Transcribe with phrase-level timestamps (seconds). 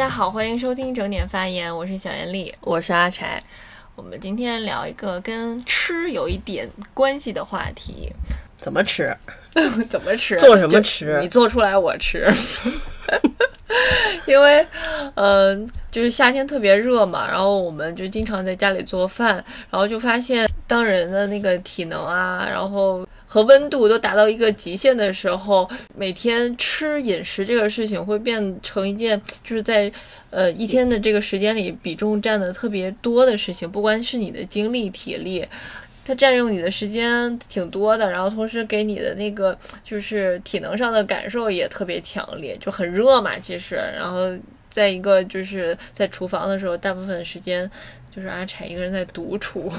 [0.00, 3.38] 家好，欢迎收听整点发言，我是小严丽，我是阿柴。
[3.94, 8.10] 我们今天聊一个跟吃有一点关系的话题，
[8.56, 9.14] 怎么吃？
[9.90, 10.38] 怎么吃？
[10.38, 11.20] 做什么吃？
[11.20, 12.26] 你做出来我吃。
[14.24, 14.66] 因为，
[15.16, 19.34] 嗯，就是夏天特别热嘛，然后我们就经常在家里做饭，
[19.68, 29.90] 然后就发现，当人的那个体能啊，然后和温度都达到一个极限的时候，每天吃饮食这个事情会变成一件，就是在
[30.30, 35.46] 呃一天的这个时间里比重占的特别多的事情，不光是你的精力体力。
[36.04, 43.76] 它占用你的时间挺多的，然后同时给你的那个就是体能上的感受也特别强烈，就很热嘛，其实。
[43.76, 44.28] 然后
[44.68, 47.70] 在一个就是在厨房的时候，大部分时间
[48.14, 49.70] 就是阿柴一个人在独处，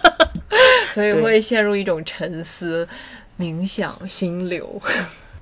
[0.92, 2.86] 所以会陷入一种沉思、
[3.38, 4.80] 冥想、心流。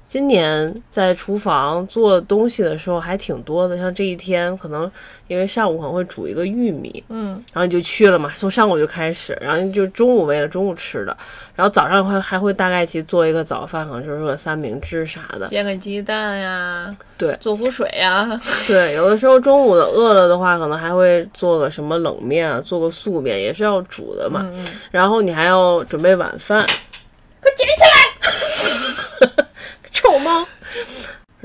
[0.09, 4.91] 今年在厨房做东西的时候还挺多的，像这一天可能
[5.27, 11.15] 因为上午可能会煮一个玉米，嗯，然后你就去了嘛，从上午就开始，然后就中午为了中午吃的，
[11.55, 18.27] 然后早上会还会大概去做一个早饭，可能就是个三明治啥的，煎个鸡蛋呀，对，做壶水呀，
[18.67, 24.51] 对，有的时候中午的饿了的话，可能还会做个什么冷面啊，做个素面也是要煮的嘛，
[24.91, 26.67] 然后你还要准备晚饭，
[27.43, 28.09] 快捡起来。
[29.91, 30.47] 臭猫，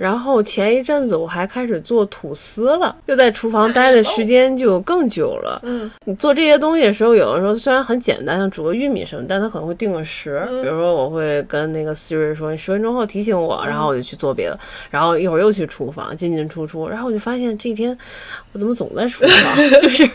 [0.04, 5.62] 然后前一阵子我还开始做吐司了，就在厨房待的时间就更久了。
[5.64, 10.46] 嗯，你做这些东西的时候，有的时候虽然很简单，像煮个玉米什么，但它可能会定个时。
[10.62, 14.60] 比如说，我会跟那个 Siri 说，你十分钟后提醒我，然后我就去做别的，
[14.92, 17.98] 然后一会儿又去厨房进进出出，然后我就发现这一天
[18.52, 20.06] 我怎么总在厨房， 就是。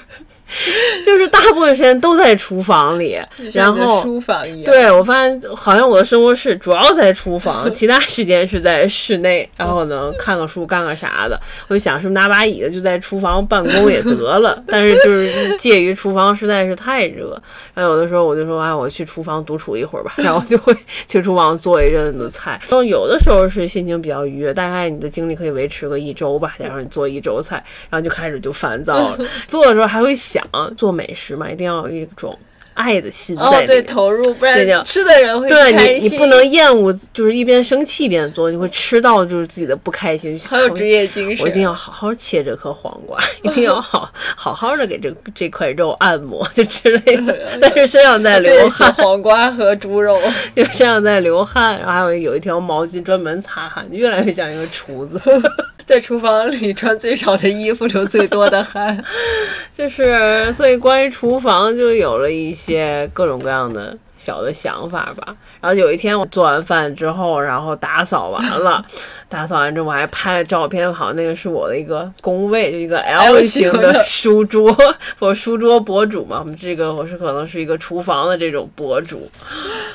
[1.05, 3.19] 就是大部分时间都在厨房里，
[3.53, 4.65] 然后书房一样。
[4.65, 11.39] 对我发现好像我的生活室主要在厨房，其他时间是在室内，然后呢看个书干个啥的。
[11.69, 17.41] 我就想是不是拿把椅子就在厨房办公也得了，但是就是介于厨房实在是太热，
[17.75, 20.75] 然后有的时候我就说哎我去厨房独处一会儿吧，然后就会
[21.07, 22.59] 去厨房做一阵子菜。
[22.63, 30.38] 然后有的时候是心情比较愉悦，大概你的精力可以维持个一周吧，然后你做一周菜，然后就开始就烦躁了， 做的时候还会想。
[30.77, 32.39] 做美食嘛，一定要有一种。
[32.75, 40.41] 爱的心在对投入，不然吃的人会对你，你不能厌恶，就是一边生气一边做，你会吃到就是自己的不开心。
[40.47, 47.59] 好有职业精神，我一定要好好切这颗黄瓜，一定要好 好好的给这这块肉按摩，就之类的。
[47.61, 50.17] 但是身上在流汗，黄瓜和猪肉，
[50.55, 55.21] 就身上在流汗，然后还有有一条毛巾专门擦汗，越来越像一个厨子，
[55.89, 59.03] 在厨房里穿最少的衣服，流最多的汗，
[59.75, 63.09] 就是所以关于厨房就有了一些。
[63.15, 65.35] 各种各样的小的想法吧。
[65.63, 68.85] 然后有一天我做完饭之后，然后打扫完了，
[69.31, 74.77] 打扫完之后我还拍了照片，好像那个是我的一个工位，就一个 L 型的书桌，
[75.21, 76.41] 我书桌博主嘛。
[76.41, 79.31] 我们这个我是可能是一个厨房的这种博主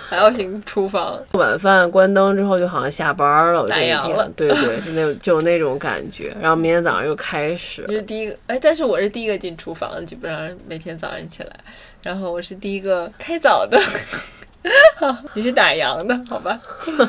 [0.10, 1.20] ，L 型厨房。
[1.34, 3.68] 晚饭关灯之后，就好像下班了。
[3.68, 6.36] 打烊了，对对，就那就有那种感觉。
[6.40, 7.84] 然后明天早上又开始。
[7.88, 11.52] 你是第一个，哎，但是我是第一个进厨房的，基本上每天早上起来。
[12.04, 13.80] 然后我是第一个开早的，
[15.34, 16.60] 你是打烊的，好吧？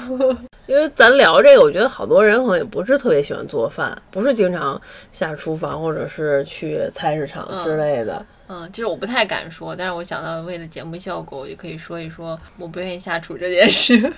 [0.66, 4.80] 因为咱聊这个，我觉得好多人好像也不是特别喜欢做饭，不是经常
[5.12, 8.14] 下厨房或者是去菜市场之类的。
[8.14, 8.26] 嗯，
[8.72, 13.98] 其实我不太敢说，但是我想到为了节目效果，我就可以说一说我不愿意下厨这件事。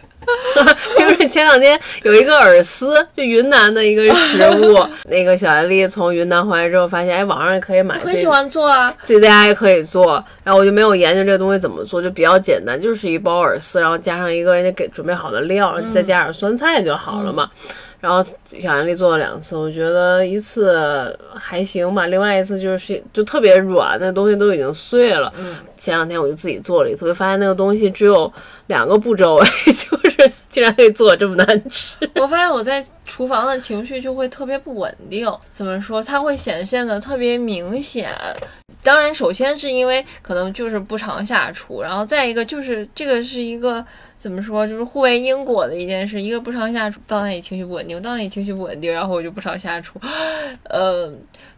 [0.99, 7.99] 就是前两天有一个饵丝，就云南的一个食物， 那个小艾丽从云南回来之后发现，哎，网上也可以买。
[7.99, 10.23] 很喜欢做啊，自己在家也可以做。
[10.43, 17.51] 然后我就没有研究这个东西怎么做，就比较简单，就是一包饵丝，然后加上一个人家给准备好的料，再加点酸菜就好了嘛。
[18.01, 18.25] 然后
[18.59, 25.33] 小安利做了两次，我觉得一次还行吧，另外一次就是就特别软，那东西都已经碎了。
[25.39, 28.33] 嗯，前两天我就自己做了一次，我就发现那个东西只有
[28.67, 31.97] 两个步骤， 就是竟然可以做这么难吃。
[32.17, 36.03] 我发现我在厨房的情绪就会特别不稳定，怎么说？
[36.03, 38.11] 它会显现的特别明显。
[38.83, 43.85] 当然，首先是因为可能就是不常下厨，然后再一个就是这个是一个
[44.19, 46.21] 怎么说，就是互为因果的一件事。
[46.21, 50.01] 一个不常下厨，到那里情绪不稳定；到那里情绪不稳定，然后我就不常下厨。
[50.65, 51.13] 呃，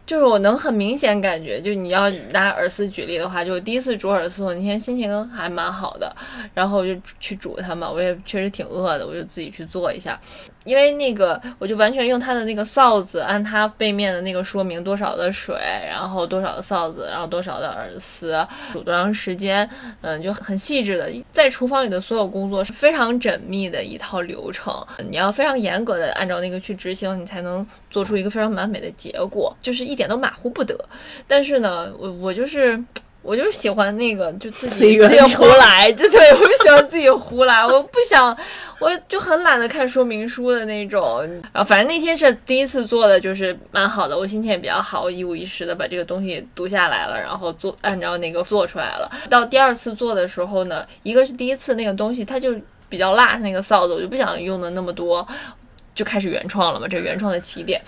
[0.05, 6.13] 就是我能很明显感觉，就你要拿饵丝举例的话，就第一次煮饵丝，我那天心情还蛮好的，
[6.53, 7.89] 然后我就去煮它嘛。
[7.89, 10.19] 我也确实挺饿的，我就自己去做一下。
[10.65, 15.55] 因为那个，我就完全用它的那个臊子，按它背面的那个说明多少的水，
[15.87, 19.67] 然后多少的臊子，然后多少的饵丝，煮多长时间，
[20.01, 24.73] 嗯，就很细致的，在厨房里的所有工工作是非常缜密的一套流程，
[25.09, 30.75] 你要非常严格的按照那个去执行，你才能做出一个非常完美的结果，就是一点都马虎不得。
[31.27, 32.83] 但是呢，我我就是。
[33.21, 38.35] 我就喜欢那个，就自己 自己胡来，就 对我就喜欢自己胡来，我不想，
[38.79, 41.21] 我就很懒得看说明书的那种。
[41.53, 49.11] 然后反正那天是第一次做的，就是蛮好的，我心情也比较好，我一五一十的把这个东西读下来了，然后做按照那个做出来了。
[49.29, 52.55] 到第二次做的时候呢，一个是第一次那个东西它就
[52.87, 55.27] 比较辣，那个臊子我就不想用的那么多。
[55.99, 57.81] 就开始原创了嘛，这原创的起点，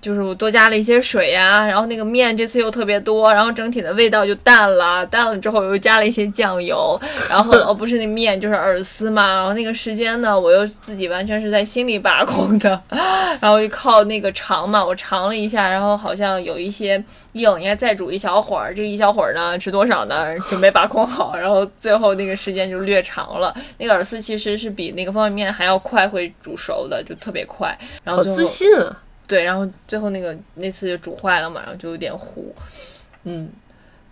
[0.00, 12.82] 就是我多加了一些水呀，然后那个面这次又特别多，然后整体的味道就淡了，淡了之后我又加了一些酱油，然后 哦不是那面就是饵丝嘛，然后那个时间呢，我又自己完全是在心里把控的，
[13.38, 16.96] 然后就靠那个尝嘛，我尝了一下，然后好像有一些
[17.32, 27.41] 硬，应该再煮一小会儿，这一小会儿呢吃多少呢就没把控好，然后最后那个时间就略长了，那个饵丝其实是比那个方便面还要快会煮熟的，就特别。
[27.46, 29.02] 快，然后好自信啊！
[29.26, 32.54] 对，然后最后那个那次就煮坏了嘛，然后就有点糊。
[33.24, 33.48] 嗯，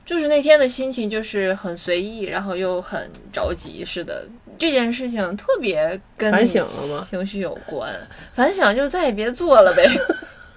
[0.06, 4.24] 就是那天的心情就是很随意，然后又很着急似的。
[4.58, 7.06] 这件事情特别跟反省了吗？
[7.08, 7.92] 情绪有关，
[8.34, 9.84] 反省就再也别做了呗，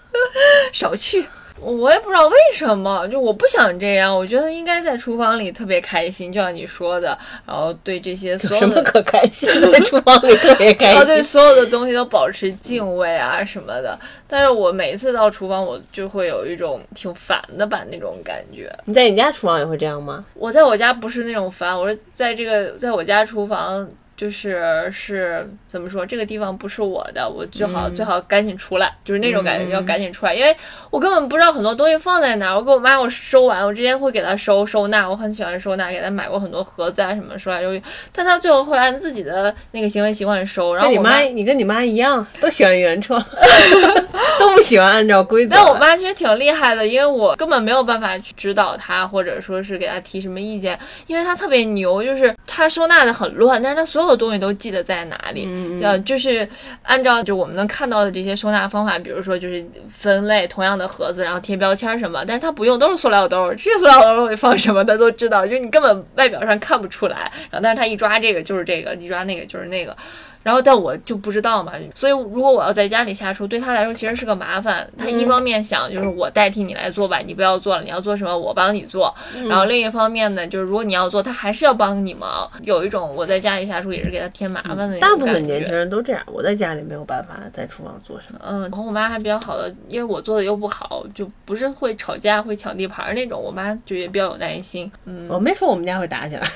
[0.74, 1.25] 少去。
[1.63, 4.15] 我也不知道为什么，就我不想这样。
[4.15, 13.98] 我觉得应该在厨房里特别开心，就像你说的，然后对这些所有什么可开心，在厨房里特别开心，然 后对所有的东西都保持敬畏啊什么的。
[14.27, 18.71] 但是我每次到厨房，我就会有一种挺烦的吧那种感觉。
[18.86, 20.24] 你在你家厨房也会这样吗？
[20.33, 23.88] 我在我家不是那种烦，我是在这个在我家厨房。
[24.24, 30.56] 就是是怎么说，这个地方不是我的，我最好最好赶紧出来，就是那种感觉，要赶紧出来，因为
[30.90, 32.56] 我根本不知道很多东西放在哪。
[32.56, 37.84] 我给我妈我收完，我之前会给她收收纳，我很喜欢收纳，给她买过很多盒子啊什么收来收去，
[38.14, 40.74] 但她最后会按自己的那个行为习惯收。
[40.74, 43.22] 然后你妈，你跟你妈一样，都喜欢原创，
[44.40, 45.54] 都不喜欢按照规则。
[45.54, 54.12] 但我妈其实挺厉害的，因为我根本没有办法去指导她，或者说是给她提什么意见，因为她特别牛，就是她收纳的很乱，但是她所有。
[54.15, 55.48] 东西都记得在哪里，
[55.81, 56.48] 呃，就是
[56.81, 69.95] 按照就我们能看到的这些收纳方法，比如说就是分类同样的盒子，然后贴标签什么，但是它不用，都是塑料兜，这些塑料兜里放什么他都知道，就是你根本外表上看不出来，然后但是它一抓这个就是这个，一抓那个就是那个。
[70.44, 74.88] 然后，但我就不知道嘛，所以如果我要在家里下厨，对他来说其实是个麻烦。
[74.98, 79.13] 他一方面想就是我代替你来做吧，你不要做了，你要做什么我帮你做。
[79.48, 82.51] 然后另一方面呢，就是如果你要做，他还是要帮你忙。
[82.62, 88.39] 有一种我在家里下厨也是给他添麻烦的大部分年轻人都这样，我在家里没有办法在厨房做什么。
[88.46, 93.42] 嗯，和我妈还比较好的，因为我做的又不好，就不是会吵架会抢地盘那种。
[93.42, 94.92] 我妈就也比较有耐心。
[95.06, 96.42] 嗯，我没说我们家会打起来。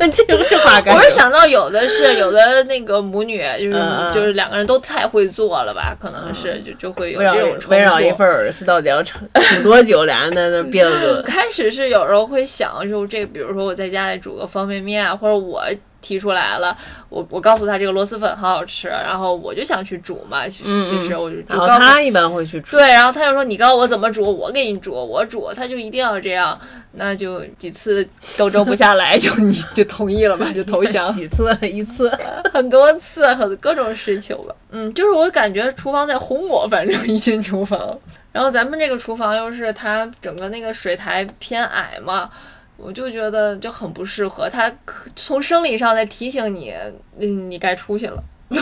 [0.14, 0.94] 这这话干？
[0.94, 2.89] 我是想到有的是有的那个。
[2.90, 3.80] 个母女就是
[4.12, 9.14] 就是两个人都太会做了吧，可能是就就会有这种围绕一份饵丝到底要煮
[9.62, 11.22] 多久，俩人在那憋着。
[11.26, 15.64] 开始是有时候会想，就这比如说我在家里煮个方便面啊，或者我。
[16.00, 16.76] 提出来了，
[17.08, 20.48] 我我告诉他这个螺蛳粉很好吃，然后我就想去煮嘛。
[20.48, 22.76] 其实我就然后他一般会去煮。
[22.76, 26.58] 对，然后他就说你告诉我怎么煮，我给你煮，我煮，他就一定要这样。
[26.92, 31.14] 那就几次都争不下来， 就你就同意了吧，就投降。
[31.14, 31.56] 几次？
[31.62, 32.10] 一次？
[32.52, 34.54] 很多次，很各种事情吧。
[34.70, 37.96] 嗯，就是我感觉厨房在轰我，反正一进厨房，
[38.32, 42.28] 然后咱们这个厨房又是它整个那个水台偏矮嘛。
[42.82, 44.72] 我就觉得就很不适合，他
[45.14, 46.72] 从生理上在提醒你，
[47.18, 48.22] 嗯，你该出去了。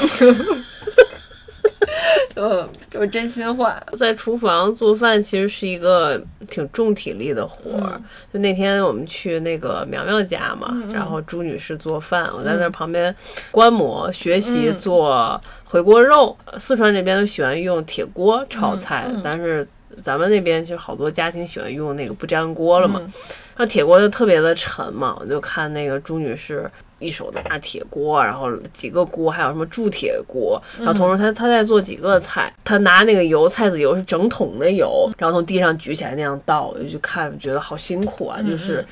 [2.36, 3.82] 嗯，就是真心话。
[3.96, 8.00] 在厨房做饭其实是一个挺重体力的活儿。
[8.32, 13.14] 就那天我们去那个苗苗家嘛，然后朱女士做饭，我在那旁边
[13.50, 16.36] 观摩学习做回锅肉。
[16.58, 19.66] 四川这边都喜欢用铁锅炒菜，但是
[20.00, 23.00] 咱们那边其实好多家庭喜欢用那个不粘锅了嘛。
[23.56, 38.86] 那铁锅就特别的沉嘛，我就看那个朱女士一手拿铁锅，然后几个锅，还有什么铸铁锅，然后同时她她在做几个菜，她拿那个油菜籽油是整桶的油，然后从地上举起来那样倒，我就去看觉得好辛苦啊，就是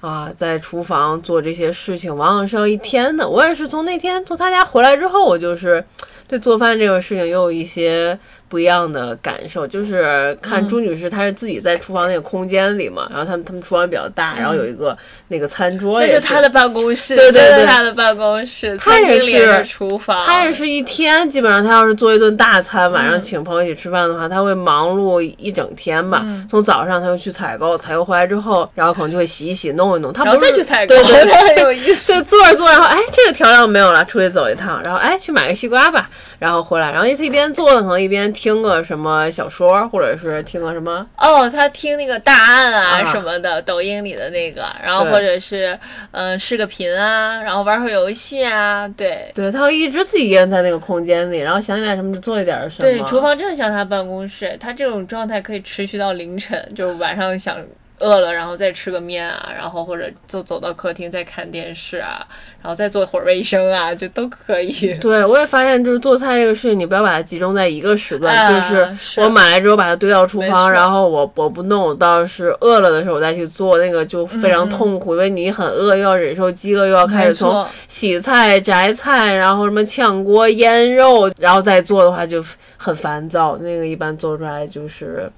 [0.00, 3.28] 啊，在厨房做这些事情往往是要一天的。
[3.28, 5.84] 我也是从那天从他家回来之后，我就是
[6.28, 8.16] 对做饭这个事情又有一些。
[8.54, 14.96] 不一样的感受，就是看朱女士她是自己在厨房那个空间里嘛，然后他们他们厨房比较大，然后有一个
[15.26, 26.20] 那个餐桌，那也是她的办公室，对对对她的办公室，她也是是厨房，她也是一天，基本上她要是做一顿大餐，晚嗯上请朋友一起吃饭的话，她会忙碌一整天吧。
[26.24, 30.12] 嗯从早上她就去采购，采购回来之后，然后可能就会洗一洗、弄一弄。
[30.12, 32.14] 她不再去采购，对 对对，很有意思。
[32.14, 36.08] 就做着做着，然后哎，这个调料没有了，出去走一趟，然后哎，去买个西瓜吧，
[36.38, 41.06] 然后回来，然后她一边做呢，可能一边听个什么小说，或者是听个什么。
[41.16, 45.68] 哦，他听那个大案啊啊什么的，抖音里的那个，然后或者是
[46.10, 49.32] 嗯、呃视个频啊，然后玩会儿游戏啊，对。
[49.34, 52.90] 对他会一直自己一个人在那个空间里，然后想起来什么就做一点什么。
[52.90, 57.56] 对，厨房真的像他办公室，他这种状态可以持续到凌晨，就是晚上想
[58.04, 62.26] 饿了，然后再吃个面啊，然后或者就走到客厅再看电视啊，
[62.62, 64.94] 然后再做会儿卫生啊，就都可以。
[65.00, 68.34] 对，我也发现，就是做菜这个事情，你不要把它集中在一个时段。
[68.34, 82.44] 啊就是是我买来之后把它堆到厨房，然后我我不弄，我倒是饿了的时候我再去做，那个就非常痛苦，因为你很饿，又要忍受饥饿，又要开始从，洗菜、摘菜，然后什么炝锅、腌肉，然后再做的话就
[82.76, 83.56] 很烦躁。
[83.58, 85.30] 那个一般做出来就是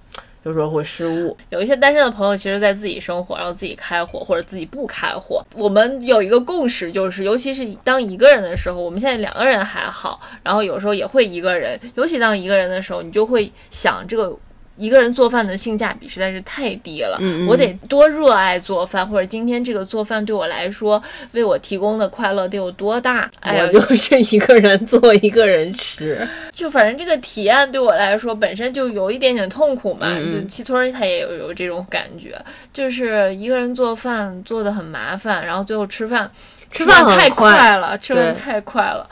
[0.46, 1.36] 有时候会失误。
[1.50, 5.44] 有一些单身的朋友，其实在自己生活，然后自己开火或者自己不开火。
[5.56, 14.34] 我们有一个共识，就是尤其是当一个人的时候，我们现在两个人还好，然后有时候也会一个人，尤其当一个人的时候，你就会想这个。
[14.76, 21.02] 一个人做饭的性价比实在是太低了，嗯嗯我得多热爱做饭，或者今天这个做饭对我来说
[21.32, 23.30] 为我提供的快乐得有多大？
[23.40, 26.26] 哎呀我，就是一个人做， 一个人吃。
[26.52, 32.38] 就反正这个体验对我来说本身就有一点点痛苦嘛，嗯嗯就七村儿他也有有这种感觉，
[32.72, 36.30] 就是一个人做饭做的很麻烦，然后最后吃饭
[36.76, 39.08] 吃饭太快快了，吃饭太快了，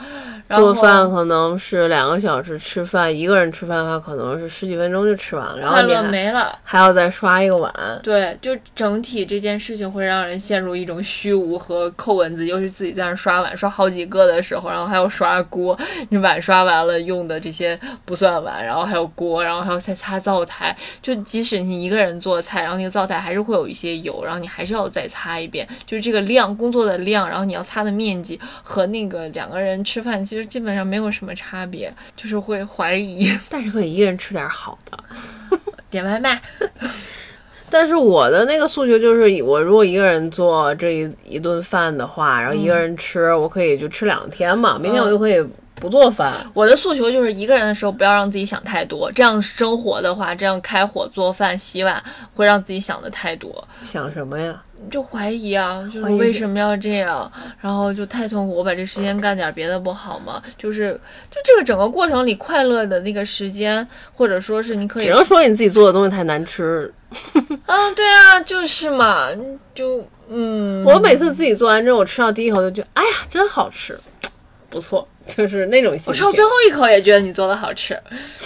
[0.47, 6.59] 然后做饭可能是两个小时，吃饭一个人吃饭的话，可能是十几分钟就吃完了，然后快没了。
[6.63, 7.73] 还要再刷一个碗。
[8.03, 15.79] 对，就整体这件事情会让人陷入一种虚无和扣文字，尤其自己在那刷碗刷好几个的时候，然后还要刷锅，
[16.11, 20.77] 你碗刷完了用的这些不算碗，然后还有锅，然后还要再擦灶台。
[21.01, 35.59] 就即使你一个人做菜，然后那个灶台还是会有一些油，然后你还是要再擦一遍，就是这个量工作的量，然后你要擦的面积和那个两个人吃饭其实基本上没有什么差别，就是会怀疑 但是可以一个人吃点好的。
[35.91, 36.41] 点外卖。
[37.71, 45.45] 但是我的那个诉求就是，我如果一个人做这一一顿饭的话，然后一个人吃，我可以就吃两天嘛，明天我就可以
[45.75, 46.35] 不做饭。
[46.53, 52.01] 我的诉求就是一个人的时候不要让自己想太多，这样生活的话，这样开火做饭洗碗
[52.33, 54.63] 会让自己想的太多，想什么呀？
[54.91, 60.43] 就怀疑啊，就是为什么要这样，然后就太痛苦，我把这时间干点别的不好吗？
[60.57, 60.93] 就是
[61.31, 66.93] 就这个整个过程里快乐的那个时间，或者说是你可以只，能说你自己做的东西太难吃。
[67.35, 69.29] 嗯， 对啊，就是嘛，
[69.75, 73.99] 就嗯，我每次自己做完之后，我吃到第一口就觉得，哎呀，真好吃，
[74.69, 76.07] 不错，就是那种心情。
[76.09, 77.97] 我吃到最后一口也觉得你做的好吃，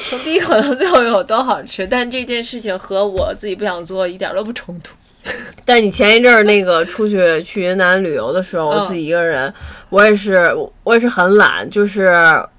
[0.09, 4.95] 从第一口到最后一口都好吃，但这件事情和我自己不想做一点都不冲突。
[5.64, 9.52] 但你前一阵儿那个出去去云南旅游的时候，我嗯自己一个人，
[9.90, 12.11] 我也是我也是很懒，就是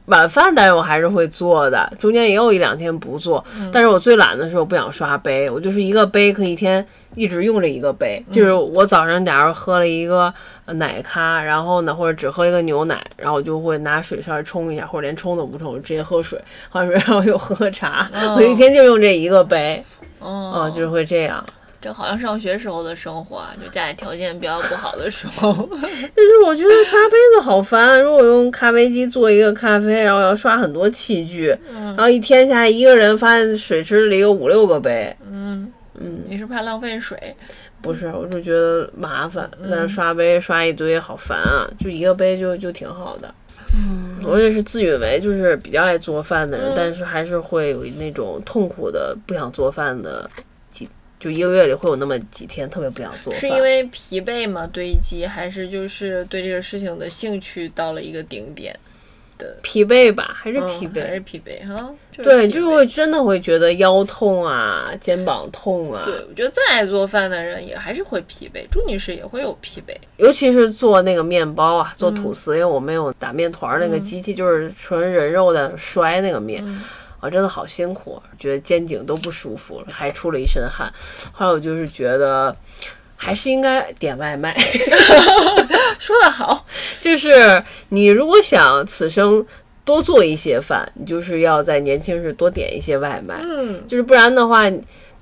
[0.05, 3.43] 晚饭，但是我还是会做的，中间也有一两天不做。
[3.71, 6.85] 但是我最懒的时候不想刷杯，我就是一个杯可以一天
[7.15, 10.31] 一直用着一个杯，就是我早上假如喝了一个
[10.65, 19.83] 呃奶咖，然后呢或者只喝一个牛奶，然后我就会拿水稍微冲一下，或者连冲都不冲，我直接喝水，喝完水然后又喝茶，我一天就用这一个杯，
[20.19, 21.43] 哦嗯，就是会这样。
[21.81, 25.53] 这好像上学时候的生活啊，就家里条件比较不好的时候。
[25.81, 37.17] 但是我觉得刷杯子好烦，如果用咖啡机做一个咖啡，然后要刷很多器具，然后一天下来一个人发现水池里有五六个杯，嗯嗯，你是怕浪费水？
[37.81, 43.33] 不是，我就觉得麻烦，但是刷杯刷一堆好烦啊，就一个杯就就挺好的。
[43.73, 50.43] 嗯，我也是自以为就是比较爱做饭的人，但是还是会有那种痛苦的不想做饭的几，
[51.19, 53.39] 就一个月里会有那么几天特别不想做饭。
[53.39, 54.65] 是因为疲惫吗？
[54.71, 58.73] 堆积，还是就是对这个事情的兴趣到了一个顶点？
[59.63, 61.01] 疲惫吧，还是嗯疲惫？
[61.01, 61.89] 还是疲惫哈？
[62.13, 69.95] 是对，就是会真的会觉得腰痛啊，肩膀痛啊，对，我觉得再爱做饭的人也还是会疲惫，朱女士也会有疲惫。
[70.17, 76.61] 尤其是做那个面包啊，做嗯吐司，因为我没有打面团儿那个机器，就是纯人肉的摔那个面。
[77.21, 80.91] 嗯啊，真的好辛苦，觉得肩颈都不舒服了，还出了一身汗。
[81.31, 82.55] 后来我就是觉得，
[83.15, 84.55] 还是应该点外卖。
[85.99, 86.65] 说得好，
[87.01, 89.45] 就是你如果想此生
[89.83, 94.63] 多做一些饭，你就是要在年轻时多点一些外卖，嗯，就是不然的话。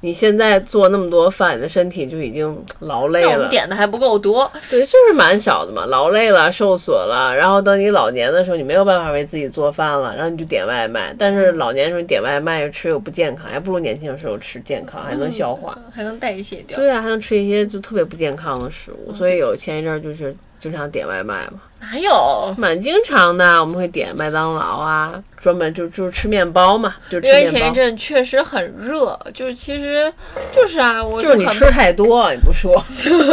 [0.02, 3.30] 你现在做那么多饭，你的身体就已经劳累了。
[3.30, 11.16] 那我们点的还不够多，对，就是蛮小的嘛，劳累了，受损了，然后等你老年的时候，你没有办法为自己做饭了，然后你就点外卖。
[11.18, 16.78] 但是老年的时候你点外卖吃又不健康，还不如年轻的时候吃健康，还能消化，还能代谢掉。
[16.78, 19.12] 对啊，还能吃一些就特别不健康的食物。
[19.14, 22.54] 所以有前一阵儿就是经常点外卖嘛，哪有？
[22.58, 27.46] 蛮经常的，我们会点麦当劳啊，专门就就吃面包嘛，就吃因为。
[27.48, 30.12] 前一阵确实很热，就是其实
[30.54, 32.84] 就是啊，我很就是你吃太多，你不说。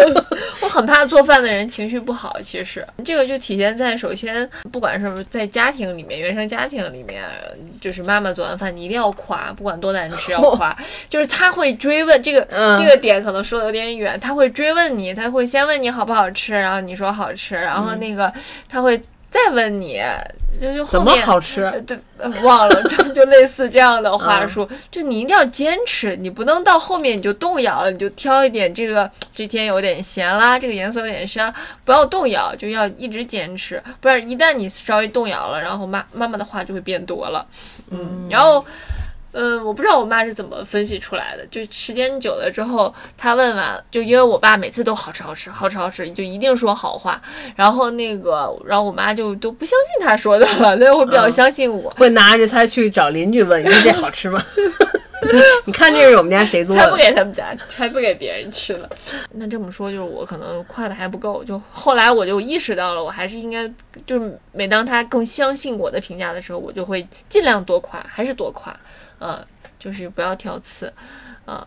[0.62, 2.36] 我很怕做饭的人情绪不好。
[2.42, 7.22] 其实这个就体现在，首先不管是在家庭里面，原生家庭里面，
[7.80, 10.74] 就是妈妈做完饭，你一定要夸，不管多难吃要夸。
[11.10, 18.32] 就是他会追问这个、嗯这个点，可能说的有点远，他会追问你，他会先问你好不好吃，然后你说好吃，然后那个
[18.68, 20.00] 他会再问你，
[20.60, 21.64] 就就后怎么面好吃？
[21.64, 31.52] 呃对，呃忘了，就 就类似这样的嗯话术，就你一定要坚持，你不能到后面你就动摇了，你就挑一点这个这天有点咸啦，这个颜色有点深，
[31.84, 37.44] 不要动摇，就要一直坚持，不然一旦你稍微动摇了，然后妈妈妈的话就会变多了，
[37.90, 38.60] 嗯，然后。
[38.60, 38.93] 嗯，
[39.64, 41.44] 我不知道我妈是怎么分析出来的。
[41.46, 47.20] 就时间久了之后，她问完，就因为我爸每次都好吃好吃好吃好吃，就一定说好话。
[47.56, 51.90] 然后那个，然后我妈就都不相信她说的了，所以会比较嗯相信我。
[51.98, 54.42] 会拿着菜去找邻居问：“你说这好吃吗？”
[55.64, 56.96] 你看这是我们家谁做的才不？
[56.96, 58.88] 给他们家，才不给别人吃了。
[59.32, 61.42] 那这么说，就是我可能夸的还不够。
[61.42, 63.66] 就后来我就意识到了，我还是应该，
[64.06, 68.76] 就是每当他更相信我的评价的时候，我就会尽量多夸，还是多夸，
[69.24, 69.42] 嗯，
[69.78, 70.92] 就是不要挑刺，
[71.46, 71.66] 嗯，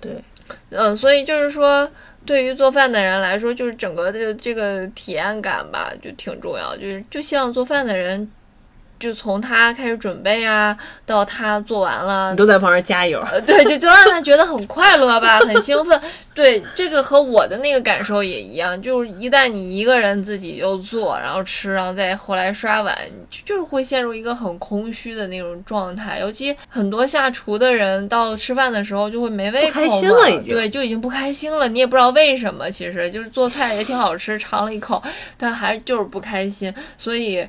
[0.00, 0.22] 对，
[0.70, 1.90] 嗯，所以就是说，
[2.24, 6.76] 对于做饭的人来说，就是整个的这个体验感吧，就挺重要。
[6.76, 8.30] 就是就希望做饭的人，
[9.02, 13.20] 就从他开始准备啊，到他做完了你，都在旁边加油。
[13.32, 16.00] 呃，对，就就让他觉得很快乐吧，很兴奋。
[16.32, 22.96] 对，这个和我的那个感受也一样，就是一旦你一个人自己又做，然后吃，然后再后来刷碗，
[23.28, 26.20] 就就是会陷入一个很空虚的那种状态。
[26.20, 31.68] 尤其很多下厨的人到吃饭的时候就会没胃口开心了已经对，就已经不开心了。
[31.68, 35.02] 你也不知道为什么，其实就是做菜也挺好吃，尝了一口，
[35.36, 37.44] 但还就是不开心，所以。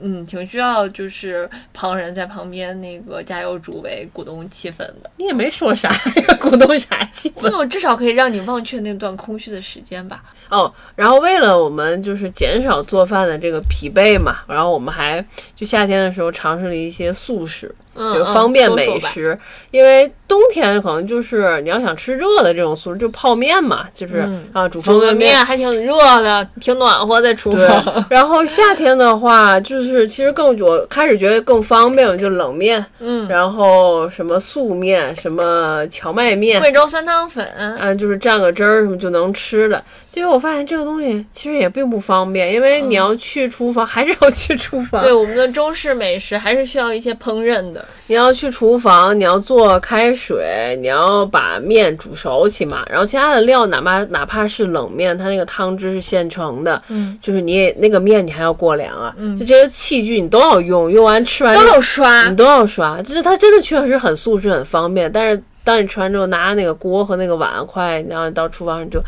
[0.00, 5.10] 嗯，挺需要就是旁人在旁边那个加油助威、鼓动气氛的。
[5.16, 7.48] 你也没说啥呀，鼓动啥气氛？
[7.50, 10.22] 那我至少可以让你忘却那段空虚的时间吧。
[10.48, 15.24] 哦，然后为了我们就是减少做饭的这个疲惫嘛，然后我们还
[15.54, 19.38] 就夏天的时候尝试了一些素食，嗯，方便美食。
[19.70, 25.32] 因为冬天可能就是你要想吃热的这种素食，就泡面嘛，就是、嗯啊煮方便面。
[25.34, 28.06] 面还挺热的，挺暖和，在厨房。
[28.08, 37.46] 然后夏天的话，就是其实更我开始觉得更方便，就冷面，嗯，然后什么素面，什么荞麦面，贵州酸汤粉，
[37.78, 39.84] 啊，就是蘸个汁儿什么就能吃了。
[40.10, 45.02] 结果我发现这个东西其实也并不方便，因为你要去厨房， 还是要去厨房。
[45.02, 47.84] 对我们的中式美食还是需要一些烹饪的。
[48.06, 62.28] 你要去厨房，你要做开水，你要把面煮熟起码，然后其他的料，哪怕哪怕是冷面，它那个汤汁是现成的，嗯，就是你也那个面你还要过凉啊，就这些器具你都要用，用完吃完都要刷。
[62.28, 69.02] 你，都要刷，就是它真的确实很速食很方便，但是当你吃完之后，拿那个锅和那个碗筷，然后你到厨房你就，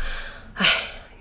[0.55, 0.65] 唉，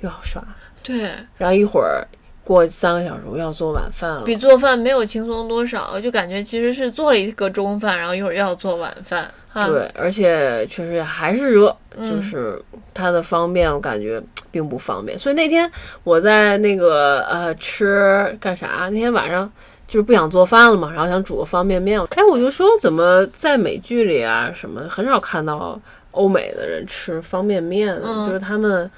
[0.01, 0.43] 又要刷，
[0.83, 1.11] 对。
[1.39, 2.05] 然后一会儿
[2.45, 9.29] 过三个小时我要做晚饭了，比做饭没有轻松多少，就感觉其实是做了一个中饭，然后一会儿又要做晚饭。
[9.55, 12.61] 对，而且确实还是热，嗯就是
[12.93, 15.17] 它的方便，我感觉并不方便。
[15.17, 15.71] 所以那天
[16.03, 18.89] 我在那个呃吃干啥？
[18.91, 19.49] 那天晚上
[19.87, 22.01] 就是不想做饭了嘛，然后想煮个方便面。
[22.17, 25.81] 哎，我就说怎么在美剧里啊什么很少看到
[26.11, 28.91] 欧美的人吃方便面，嗯就是他们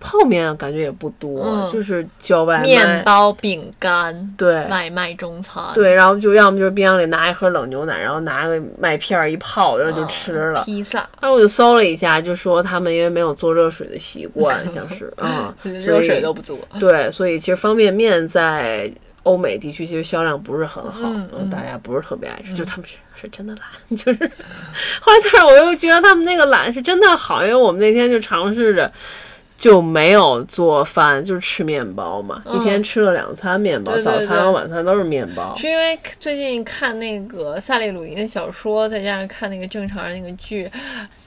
[0.00, 4.64] 泡面感觉也不多，嗯就是叫外卖，面包、饼干、对。
[4.66, 5.64] 外卖中餐。
[5.74, 10.62] 对，然后就要么就是冰箱里拿一盒冷牛奶，然后拿个麦片儿一泡，然后就吃了。
[10.64, 16.56] 披萨，然后我就搜了一下，就说他们因为没有做热水的习惯， 像是啊，所热水都不做。
[16.78, 18.88] 对，所以其实方便面在
[19.24, 23.62] 欧美地区其实销量不是很好，嗯嗯大家不是特别爱吃，就他们是是真的懒，
[23.96, 24.30] 就是
[25.00, 28.90] 后来但是我又觉得他们那个懒是真的好，因为我们那天就尝试着。
[29.58, 35.52] 就没有做饭，就是吃面包嘛，一天吃了两餐面包，嗯对对早餐和晚餐都是面包。
[35.56, 40.70] 是因为最近看那个萨利鲁伊的小说，再加上看那个正常人那个剧，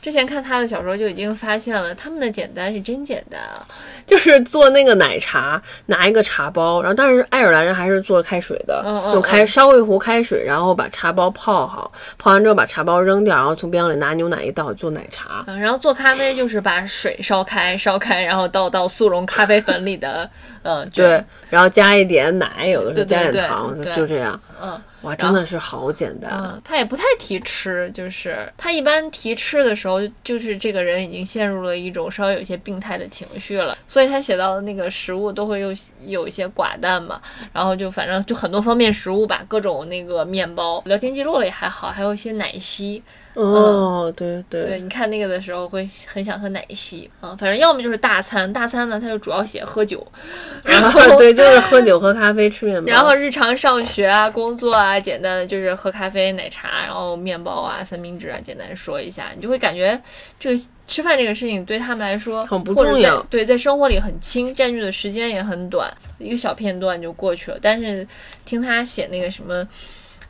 [0.02, 3.68] 之前看他的小说就已经发现了，他们的简单是真简单啊。
[4.08, 8.82] 就是做那个奶茶，拿一个茶包，然后但是爱尔兰人还是做开水的，
[9.14, 15.44] 用开嗯烧一壶开水，然后把茶包泡好，泡完之后把茶包扔掉，然后从冰箱里拿牛奶一倒做奶茶。
[15.48, 20.30] 嗯，然后做咖啡就是把水烧开，烧开，然后倒到速溶咖啡粉里的，
[20.64, 24.40] 嗯， 对，，然后加一点奶，有的时候加点对糖，对就这样。
[24.64, 26.30] 嗯哇，真的是好简单。
[26.32, 35.74] 嗯，他也不太提吃，就是他一般提吃的时候，就是这个人已经陷入了一种稍微有些病态的情绪了，所以他写到的那个食物都会有
[36.06, 37.20] 有一些寡淡嘛，
[37.52, 43.02] 然后就反正就很多方面食物吧，各种那个面包，聊天记录里还好，还有一些奶昔，
[43.34, 50.06] 哦，对对对，你看那个的时候会很想喝奶昔，嗯，反正要么就是大餐，大餐呢它就主要写喝酒，
[50.64, 52.92] 然后对，就是喝酒、喝咖啡、吃面包。
[52.92, 60.02] 然后日常上学啊、工作啊，简单的就是喝咖啡、奶茶，然后面包啊、三明治啊，简单说一下，你就会感觉
[60.38, 67.58] 这个吃饭这个事情对他们来说很不重要对，在生活里很轻，占据的时间也很短，一个小片段就过去了。
[67.62, 68.06] 但是
[68.44, 69.66] 听他写那个什么。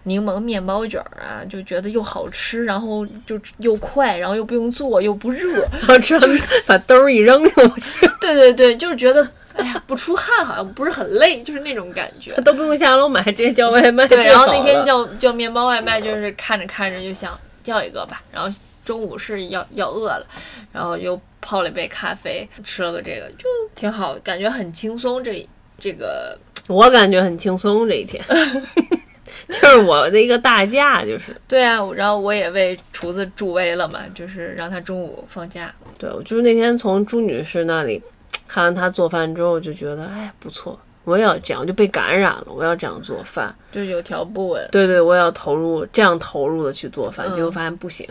[0.04, 5.62] 柠檬面包卷儿啊，就觉得又好吃，然后就又快，然后又不用做，又不热。
[5.82, 12.34] 然后吃完把兜儿一扔就行， 对对对，就是觉得，哎呀，不出汗好像不是很累，就是那种感觉。
[12.42, 18.50] 都不用下楼买，直接叫外卖对，然后那天叫叫面包外卖，就是看着看着就想叫一个吧，然后
[18.84, 20.26] 中午是要要饿了，
[20.72, 25.24] 然后又泡了一杯咖啡，吃了个这个，就挺好，感觉很轻松。
[25.24, 26.38] 这这个
[26.68, 28.24] 我感觉很轻松这一天，
[29.50, 35.74] 就是我的一个大假，就是对啊，然后我也为厨子助威了嘛，就是让他中午放假。
[35.98, 38.02] 对我就是那天从朱女士那里
[38.48, 43.54] 看完她做饭之后，就觉得哎不错，我也要这样，就被感染了，我要这样做饭。
[43.72, 48.08] 就有条不紊，对对，我也要投入这样投入的去做饭，嗯结果发现不行，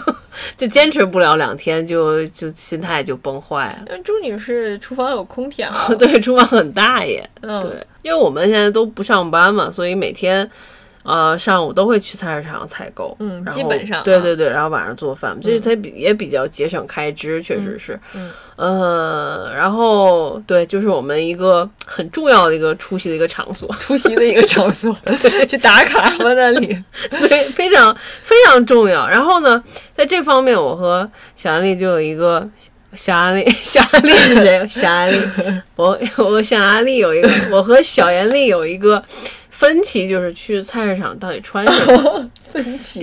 [0.56, 3.84] 就坚持不了两天就就心态就崩坏了。
[3.88, 7.28] 因为朱女士厨房有空调， 对，厨房很大耶。
[7.42, 10.48] 嗯，对，因为我们现在都不上班嘛，所以每天。
[11.08, 24.92] 呃，上午都会去菜市场采购，嗯基本上啊对对对，然后晚上做饭，这才比也比较节省开支，确实是，嗯呃，然后对，就是我们一个很重要的一个出席的一个场所， 出席的一个场所，
[25.46, 26.76] 去打卡嘛那里。
[27.08, 29.06] 对，非常非常重要。
[29.06, 29.62] 然后呢，
[29.94, 32.50] 在这方面，我和小安利就有一个。
[32.94, 34.68] 小安利，小安利是谁？
[34.68, 35.16] 小安利，
[35.76, 39.02] 我我和小安利有一个，我和小严丽有一个
[39.50, 42.30] 分歧，就是去菜市场到底穿什么。
[42.56, 43.02] 分歧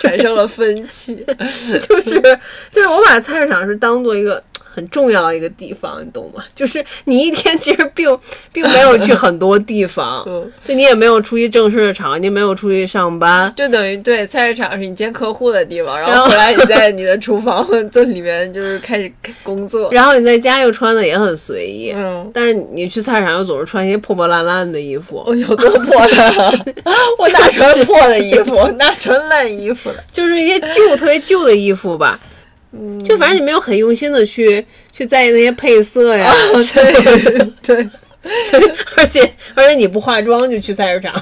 [0.00, 2.38] 产生了分歧， 就是
[2.72, 4.42] 就是我把菜市场是当做一个
[4.78, 6.44] 很重要的一个地方，你懂吗？
[6.54, 8.16] 就是你一天其实并
[8.52, 19.10] 并没有去很多地方，嗯就你也没有出去正式的场，你没有出去上班，就等于对菜市场是你见客户的地方，然后回来你在你的厨房 这里面就是开始
[19.42, 19.88] 工作。
[19.90, 26.64] 然后你在家又穿的也很随意，嗯，但是你去菜市场又总是穿一些破破烂烂的衣服，我有多破的？
[27.18, 28.56] 我哪穿破的衣服？
[28.78, 29.96] 哪穿烂衣服了？
[30.12, 32.18] 就是一些旧特别旧的衣服吧。
[32.72, 36.32] 嗯，就反正你没有很用心的去 去在意那些配色呀，
[37.62, 37.88] 对 对，
[38.96, 39.20] 而且
[39.54, 41.14] 而且你不化妆就去菜市场，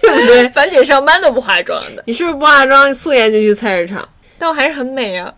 [0.00, 0.48] 对不对？
[0.50, 4.08] 樊姐上班都不化妆的，你是不是不化妆素颜就去菜市场？
[4.38, 5.32] 但我还是很美啊。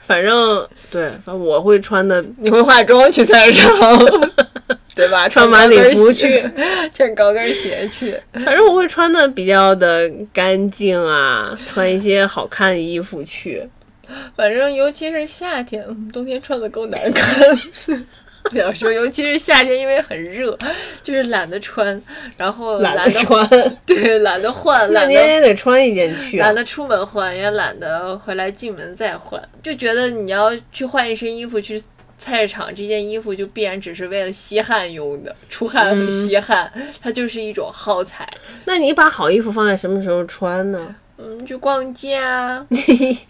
[0.00, 3.70] 反正对，反正我会穿的你会化妆去菜市场，
[4.98, 5.26] 对吧？
[5.30, 6.44] 穿晚礼服去，
[6.92, 8.20] 穿高跟鞋去。
[8.44, 13.64] 反正我会穿的比较的干净啊，穿一些好看的衣服去。
[14.36, 17.38] 反正尤其是夏天，嗯冬天穿的够难看。
[18.50, 20.56] 不想说，尤其是夏天，因为很热，
[21.02, 22.00] 就是懒得穿，
[22.36, 23.48] 然后懒得得穿，
[23.84, 26.54] 对，懒得换，那懒得你也得穿一件去、啊懒。
[26.54, 31.82] 得出门换，也懒得回来进门再换，就觉得你要去换一身衣服去
[32.18, 38.28] 菜市场，这件衣服就必然只是为了吸汗用的，出汗和吸汗，它就是一种耗材。
[38.64, 40.94] 那你把好衣服放在什么时候穿呢？
[41.20, 42.64] 嗯，去逛街啊，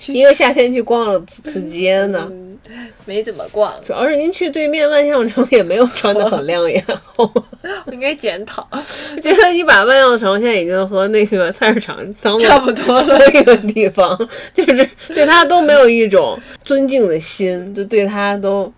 [0.08, 2.28] 一个夏天去逛了几次街呢？
[2.30, 2.58] 嗯，
[3.06, 7.42] 没怎么逛，主要是您去对面万象城也没有穿的很亮眼，好吗？
[7.86, 13.18] 我应该检讨， 我觉得你把万象城现在已经和那个菜市场当差不多了。
[13.32, 14.14] 那个地方，
[14.52, 18.70] 就是对他都没有一种尊敬的心，就对他都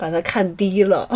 [0.00, 1.06] 把它看低了。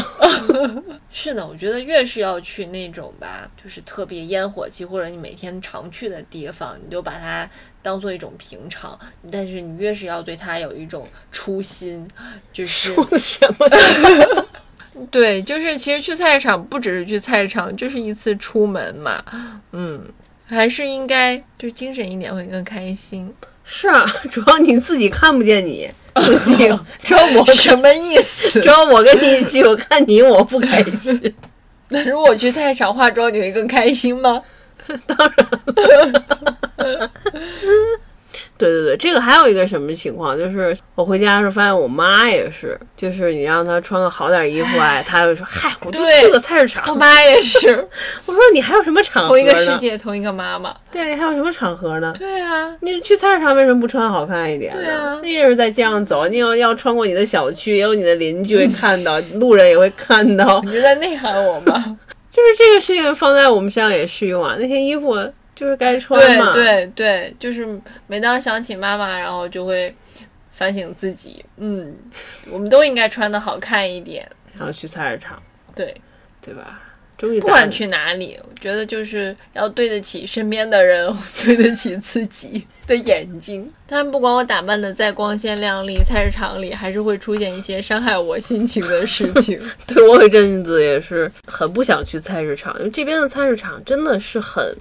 [1.10, 7.48] 是的，我觉得越是要去那种吧，就是特别烟火气或者你每天常去的地方，你就把它
[7.80, 8.98] 当做一种平常。
[9.30, 12.06] 但是你越是要对它有一种初心，
[12.52, 13.66] 就是说什么？
[15.10, 19.24] 对，就是其实去菜市场不只是去菜市场，就是一次出门嘛。
[19.72, 20.04] 嗯，
[20.46, 23.32] 还是应该就是精神一点会更开心。
[23.64, 26.68] 是啊， 主要你自己看不见你 自己，
[27.02, 28.60] 只要我什么意思？
[28.62, 31.34] 只要我跟你一起，我看你我不开心。
[31.88, 34.40] 那如果去菜市场化妆，你会更开心吗？
[35.06, 37.10] 当然。
[38.56, 46.84] 对对对，这个还有一个什么情况，就是我回家的时候发现我妈也是，就是你让她穿个好点衣服哎，她会说嗨，我就去个菜市场。
[46.86, 47.76] 我妈也是，
[48.26, 49.28] 我说你还有什么场合？
[49.30, 50.74] 同一个世界，同一个妈妈。
[50.92, 52.14] 对，还有什么场合呢？
[52.16, 54.72] 对啊，你去菜市场为什么不穿好看一点？
[54.72, 60.60] 对啊，你也是在街上走，你要要穿过你的小区，也有你的邻居会看到，路人也会看到。
[60.64, 61.98] 你是在内涵我吗？
[62.30, 65.16] 就是这个事情放在我们身上也适用啊，那些衣服。
[65.54, 69.94] 就是该穿嘛，对对对，就是每当想起妈妈，然后就会
[70.50, 71.94] 反省自己，嗯，
[72.50, 75.42] 我们都应该穿的好看一点，然后去菜市场，
[75.74, 75.94] 对
[76.40, 76.80] 对吧？
[77.16, 81.08] 终于不管去哪里，我觉得就是要对得起身边的人，
[81.46, 83.72] 对得起自己的眼睛。
[83.86, 89.56] 但不管我打扮的再光鲜亮丽，菜市场里还是会出现一些伤害我心情的事情。
[89.86, 94.76] 对我有一阵子也是很不想去菜市场，因为这边的菜市场真的是很。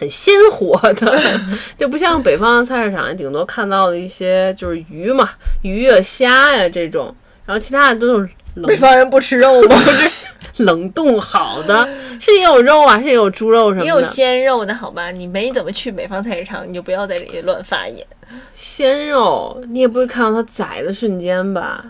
[0.00, 1.20] 很鲜活的，
[1.76, 5.28] 就不像北方的菜市场，顶多看到的一些就是鱼嘛，
[5.60, 8.66] 鱼啊、虾呀这种，然后其他的都是冷。
[8.66, 9.76] 北方人不吃肉吗？
[10.56, 11.86] 冷冻好的，
[12.18, 15.10] 是也有肉啊，是也有猪肉什么的，也有鲜肉的好吧？
[15.10, 18.06] 你没怎么去北方菜市场，你就不要在这里乱发言。
[18.54, 21.84] 鲜肉，你也不会看到它宰的瞬间吧？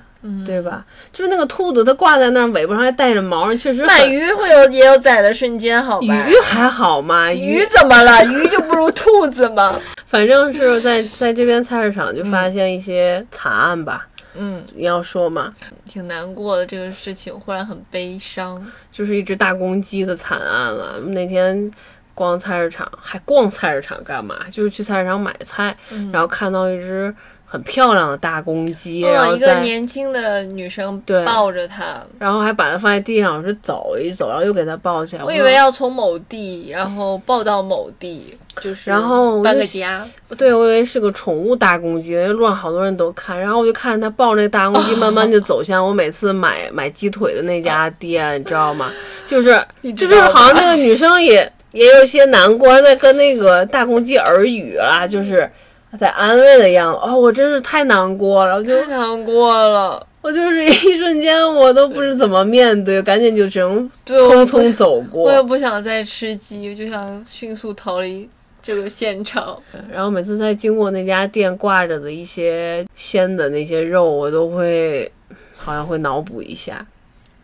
[0.44, 0.84] 对吧？
[1.12, 3.84] 就是那个兔子，它挂在那儿，尾巴上还带着毛，确实。
[3.86, 6.26] 买鱼会有也有宰的瞬间，好吧？
[6.28, 7.32] 鱼还好吗？
[7.32, 8.22] 鱼怎么了？
[8.30, 9.80] 鱼就不如兔子吗？
[10.06, 14.06] 反正是在在这边菜市场就发现一些惨案吧。
[14.34, 15.52] 嗯，你要说吗？
[15.88, 21.00] 挺难过的这个事情，忽然很悲伤，就是一只大公鸡的惨案了。
[21.06, 21.70] 那天
[22.14, 24.36] 逛菜市场，还逛菜市场干嘛？
[24.50, 25.74] 就是去菜市场买菜，
[26.12, 27.14] 然后看到一只。
[27.52, 35.24] 很漂亮的大公鸡，然后一个年轻的女生抱着它，然后还把它放在地上，是走一走，然后又给它抱起来。
[35.24, 40.06] 我以为要从某地，然后抱到某地，就是然后搬个家。
[40.38, 48.92] 对，我以为是个宠物大公鸡，因为路上好多人都看，然后我就看着它抱那个大公鸡，慢慢就走向我每次买买鸡腿的那家店，你知道吗？
[49.26, 49.60] 就是
[49.96, 55.50] 就是好像那个女生也也有些难关，在跟那个大公鸡耳语啦，就是。
[55.98, 60.06] 在安慰的样子哦，我真是太难过了，就太难过了。
[60.22, 65.24] 我就是一瞬间，我都不知怎么面对，赶紧就只能匆匆走过。
[65.24, 68.28] 我也不想再吃鸡，就想迅速逃离
[68.62, 69.58] 这个现场。
[69.90, 75.10] 然后每次在经过那家店挂着的一些鲜的那些肉，我都会
[75.56, 76.86] 好像会脑补一下。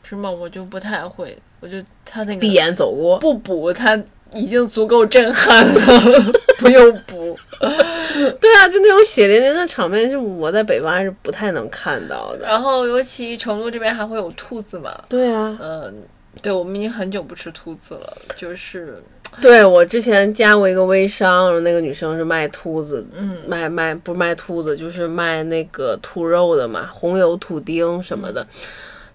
[0.02, 0.30] 是吗？
[0.30, 3.98] 我就不太会，我就他那个闭眼走过，不补他。
[4.34, 7.38] 已经足够震撼了， 不用补。
[8.40, 12.46] 对啊，就那种血淋淋的场面，就我在北方还是不太能看到的。
[12.46, 14.94] 然后，尤其成都这边还会有兔子嘛？
[15.08, 15.94] 对啊，嗯，
[16.42, 18.16] 对，我们已经很久不吃兔子了。
[18.36, 19.02] 就是，
[19.40, 28.46] 对我之前加过一个微商，那个女生是卖兔子，嗯，卖卖不是卖兔子，就是卖那个兔肉的嘛，红油土丁什么的。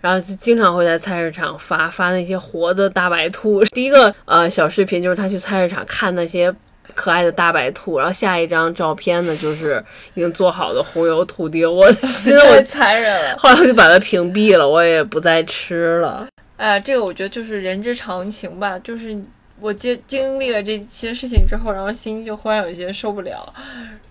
[0.02, 3.64] 然后就经常会在菜市场发发那些活的大白兔。
[3.66, 6.54] 第一个呃小视频就是他去菜市场看那些
[6.94, 9.82] 可爱的大白兔，然后下一张照片呢就是
[10.16, 11.72] 已经做好的红油兔丁。
[11.72, 13.38] 我的心 我残忍了。
[13.38, 16.28] 后来我就把它屏蔽了，我也不再吃了。
[16.58, 18.78] 哎呀，这个我觉得就是人之常情吧。
[18.80, 19.18] 就是
[19.60, 23.54] 我经经历了这些事情之后，然后心就忽然有一些受不了，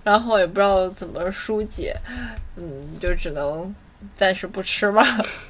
[0.02, 1.94] 然后也不知道怎么疏解，
[2.56, 2.64] 嗯，
[3.00, 3.74] 就只能。
[4.14, 5.04] 暂时不吃吧，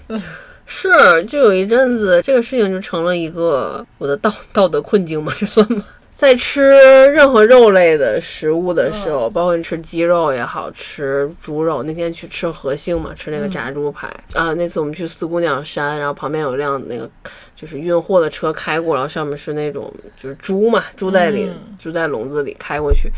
[0.66, 0.88] 是，
[1.24, 5.32] 就有一阵子，这个事情就成了一个我的道道德困境嘛？
[5.38, 5.84] 这算吗？
[6.12, 6.68] 在吃
[7.12, 14.52] 任何肉类的食物的时候，包括你吃鸡肉也好吃猪肉，那天去吃和兴嘛，吃那个炸猪排啊。
[14.52, 17.08] 那次我们去四姑娘山，然后旁边有辆那个
[17.56, 23.10] 就是运货的车开过，然后上面是那种就是猪嘛，猪在里，猪在笼子里开过去。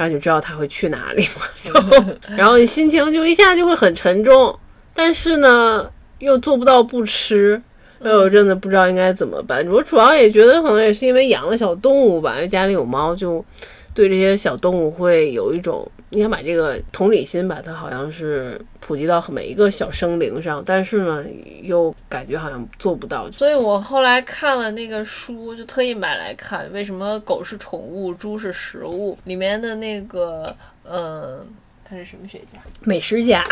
[0.00, 4.58] 然后就知道他会去哪里嘛，然后你心情就一下就会很沉重，
[4.94, 5.86] 但是呢
[6.20, 7.60] 又做不到不吃，
[8.02, 9.62] 哎，我真的不知道应该怎么办。
[9.68, 13.44] 我主要也觉得可能也是因为养了小动物吧，家里有猫，就
[13.92, 21.24] 对这些小动物会有一种你想把这个同理心把它好像是普及到每一个小生灵上，但是呢，
[21.62, 23.30] 又感觉好像做不到。
[23.30, 29.16] 所以我后来看了那个书，就特意买来看，为什么狗是宠物，猪是食物？
[29.22, 31.46] 里面的那个，呃，
[31.84, 32.58] 他是什么学家？
[32.82, 33.44] 美食家，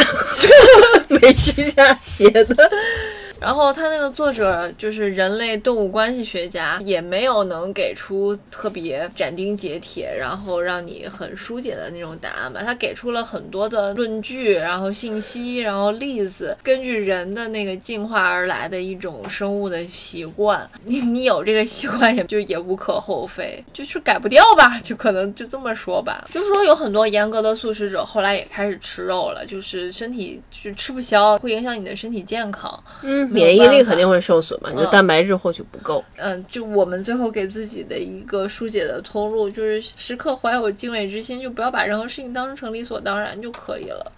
[1.08, 2.70] 美食家写的。
[3.40, 12.60] 然后他那个作者就是人类动物关系学家，也没有能给出特别斩钉截铁，然后让你很疏解的那种答案吧。
[12.64, 26.26] 他给出了很多的论据，然后信息，然后例子，根据人的那个进化而来的一种生物的习惯，你你有这个习惯也就也无可厚非，就是改不掉吧，就可能就这么说吧。
[26.32, 32.82] 就是说有很多严格的素食者后来也开始吃肉了，就是身体就吃不消，会影响你的身体健康。
[33.02, 33.27] 嗯。
[33.30, 36.04] 免疫力肯定会受损嘛，就蛋白质获取不够。
[36.16, 44.12] 嗯，就我们最后给自己的一个疏解的通路，就是时刻怀有敬畏之心，就不要把任何事情当成理所当然就可以了。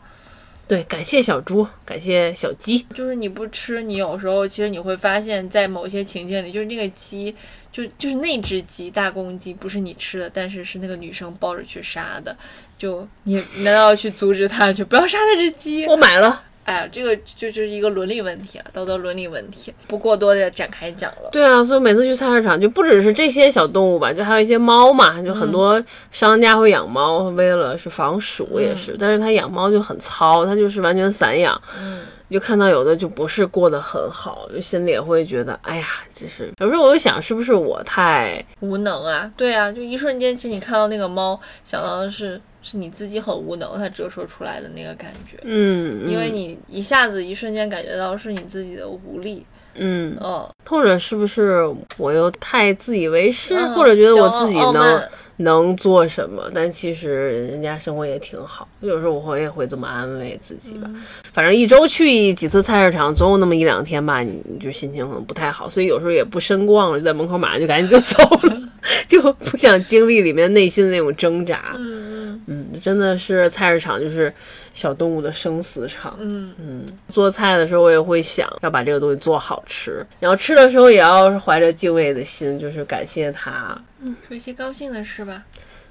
[0.66, 2.86] 对，感谢小猪，感谢小鸡。
[2.94, 7.34] 就是你不吃，你有时候其实你会发现，在某些情境里，就是那个鸡，
[7.72, 12.36] 就就是那只鸡，大公鸡，不是你吃的，但是是那个女生抱着去杀的。
[12.78, 15.84] 就你难道要去阻止他，去不要杀那只鸡？
[15.86, 16.40] 我买了。
[16.70, 21.28] 哎呀，这个就就是一个伦理问题啊，道德伦理问题，不过多的展开讲了。
[21.32, 31.60] 对啊，所以每次去菜市场，就不只是这些小动物吧，就还有一些猫嘛，就很多商家会养猫，为了是防鼠也是，但是他养猫就很糙，他就是完全散养。
[31.82, 39.30] 嗯，就看到有的就不是过得很好，就心里也会觉得，哎呀，就是有时候我就想，是不是我太无能啊？
[39.36, 42.40] 对啊，就一瞬间，其实你看到那个猫，想到的是。
[42.62, 45.38] 是你自己很无能，它折射出来的那个感觉。
[45.44, 49.42] 嗯，因为你一下子一瞬间感觉到是你自己的无力。
[49.76, 51.66] 嗯，哦，或者是不是
[51.96, 55.02] 我又太自以为是，或者觉得我自己能
[55.40, 56.50] 能做什么？
[56.54, 58.66] 但其实人家生活也挺好。
[58.80, 60.90] 有时候我也会这么安慰自己吧。
[61.32, 68.62] 反正一周去几次菜市场，总有那么一两天吧，你就心情可能不太好，所以有时候也不深逛了，就在门口马上就赶紧就走了，
[69.08, 71.74] 就不想经历里面内心的那种挣扎。
[71.76, 72.18] 嗯。
[72.46, 74.32] 嗯，真的是菜市场就是
[74.72, 76.16] 小动物的生死场。
[76.18, 83.80] 嗯嗯，做菜的时候我也会想要把这个东西做好吃，然后吃的时候也要怀着敬畏的心，就是感谢它。
[84.02, 85.44] 嗯，说一些高兴的事吧。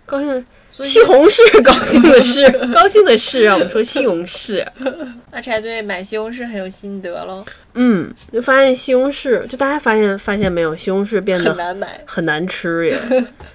[0.06, 3.54] 高兴，西红柿高兴的事， 高兴的事让！
[3.54, 4.66] 我们说西红柿。
[5.30, 7.46] 阿柴对买西红柿很有心得喽。
[7.76, 12.98] 嗯，就发现西红柿，就大家发现发现没有，西红柿变得很难买，很难吃耶。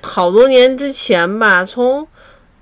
[0.01, 2.07] 好多年之前吧，从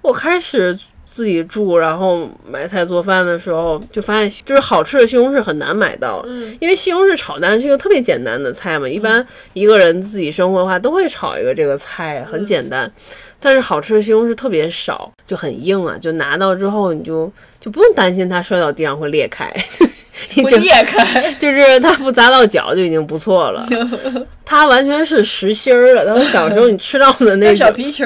[0.00, 0.74] 我开始
[1.12, 6.24] 自己住，然后买菜做饭的时候，就发现就是好吃的西红柿很难买到。
[6.26, 12.90] 嗯，因为西红柿炒蛋是一个特别简单的菜嘛，一般一个人自己生活的话都会炒一个这个菜，很简单。
[13.38, 19.52] 但是好吃的西红柿特别少，就很硬啊，就拿到之后你就就不用担心它摔到地上会裂开。
[20.42, 23.66] 不裂开， 就是它不砸到脚就已经不错了。
[24.44, 28.04] 它完全是实心儿的，它和小时候你吃到的那小皮球，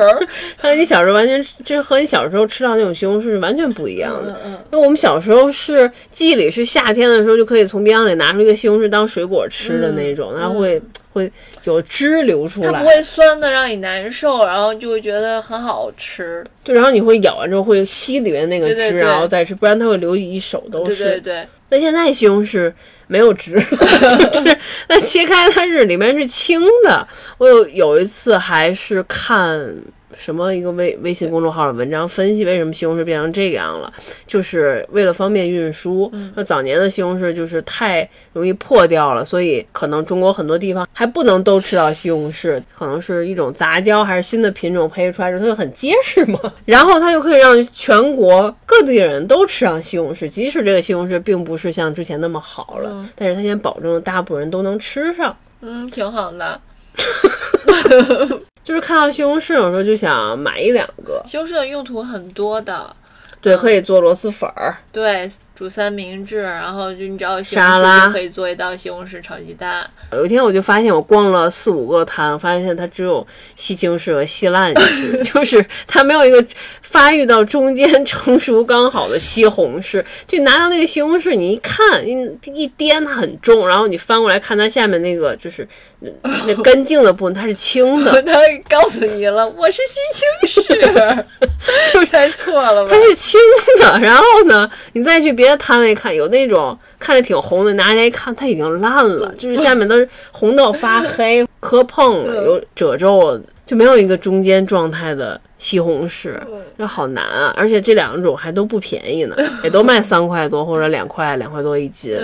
[0.57, 4.38] 它和你小时候完全就和你小时候吃到那种西红柿是完全不一样的。
[4.44, 10.81] 嗯因为我们小时候是记忆里是夏天的时候就可以从冰箱里拿出一个西红柿当水果吃的那种，它会
[11.12, 11.31] 会
[11.64, 16.44] 有汁流出来，它不会酸的让你难受，然后就会觉得很好吃。
[16.62, 20.96] 对，然后你会咬完之后会吸里面那个汁，然后再吃，不然它会流一手都是。
[20.96, 21.46] 对对对。
[21.68, 22.72] 那现在西红柿
[23.07, 27.07] 没有汁， 就是那切开它是里面是青的。
[27.38, 29.74] 我有有一次还是看。
[30.16, 33.92] 什么一个微微信公众号的文章分析为什么西红柿变成这个样了，
[34.26, 36.11] 就是为了方便运输。
[36.35, 55.37] 那早年的西红柿就是太容易破掉了，所以可能中国很多地方还不能都吃到西红柿，可能是一种杂交还是新的品种培育出来之后它就很结实嘛， 然后它就可以让全国各地人都吃上西红柿，即使这个西红柿并不是像之前那么好了，但是它先保证大部分人都能吃上。
[55.61, 56.61] 嗯，挺好的。
[58.64, 61.22] 就是看到西红柿，有时候就想买一两个。
[61.26, 62.94] 西红柿的用途很多的，
[63.40, 65.30] 对，可以做螺蛳粉儿，对。
[65.56, 69.88] 煮三明治，然后就你只要沙拉可以做一道西红柿炒鸡蛋。
[70.12, 76.44] 有一天我就发现，我逛了四五个摊，发现它只有西青柿和西烂柿， 就是它没有一个
[76.82, 80.04] 发育到中间成熟刚好的西红柿。
[80.26, 82.12] 就拿到那个西红柿，你一看，一
[82.52, 85.66] 一掂它很重，然后你翻过来看它下面那个就是
[86.00, 88.20] 那根茎的部分，它是青的。
[88.22, 91.24] 它告诉你了，我是西青柿，
[91.94, 92.90] 就猜错了吧？
[92.92, 93.40] 它是青
[93.80, 95.46] 的，然后呢，你再去别。
[95.46, 106.35] 的摊位看有那种看着挺红的，拿起来一看它已经烂了，就是下面都是红到发黑、 磕碰了，有褶皱，就没有一个中间状态的西红柿，
[106.76, 107.54] 这好难啊！
[107.56, 112.18] 而且这两种还都不便宜呢，也都卖三块多或者两块两块多一斤。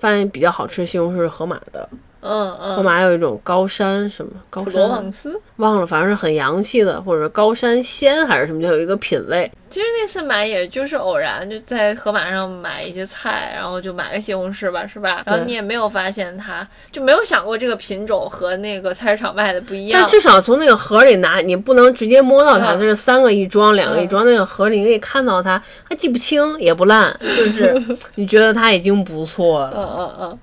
[0.00, 1.86] 发现比较好吃的西红柿是河马的，
[2.22, 5.40] 嗯嗯，河马有一种高山什么高罗山旺斯。
[5.56, 9.50] 忘了，反正是很洋气的，或者高山鲜还是什么，就有一个品类。
[9.72, 15.22] 其实那次买也就是偶然，就在盒马上买一些菜，然后就买个西红柿吧，是吧？
[15.24, 20.10] 然后你也没有发现它，就没有想过这个品种和那个菜市场卖的不一样但。
[20.10, 27.74] 至少从那个盒里拿，你不能直接摸到它，嗯它是三个一装，两个一装，那个盒里你可以看到它，它既不轻也不烂，就是
[28.16, 29.72] 你觉得它已经不错了。
[29.74, 30.38] 嗯嗯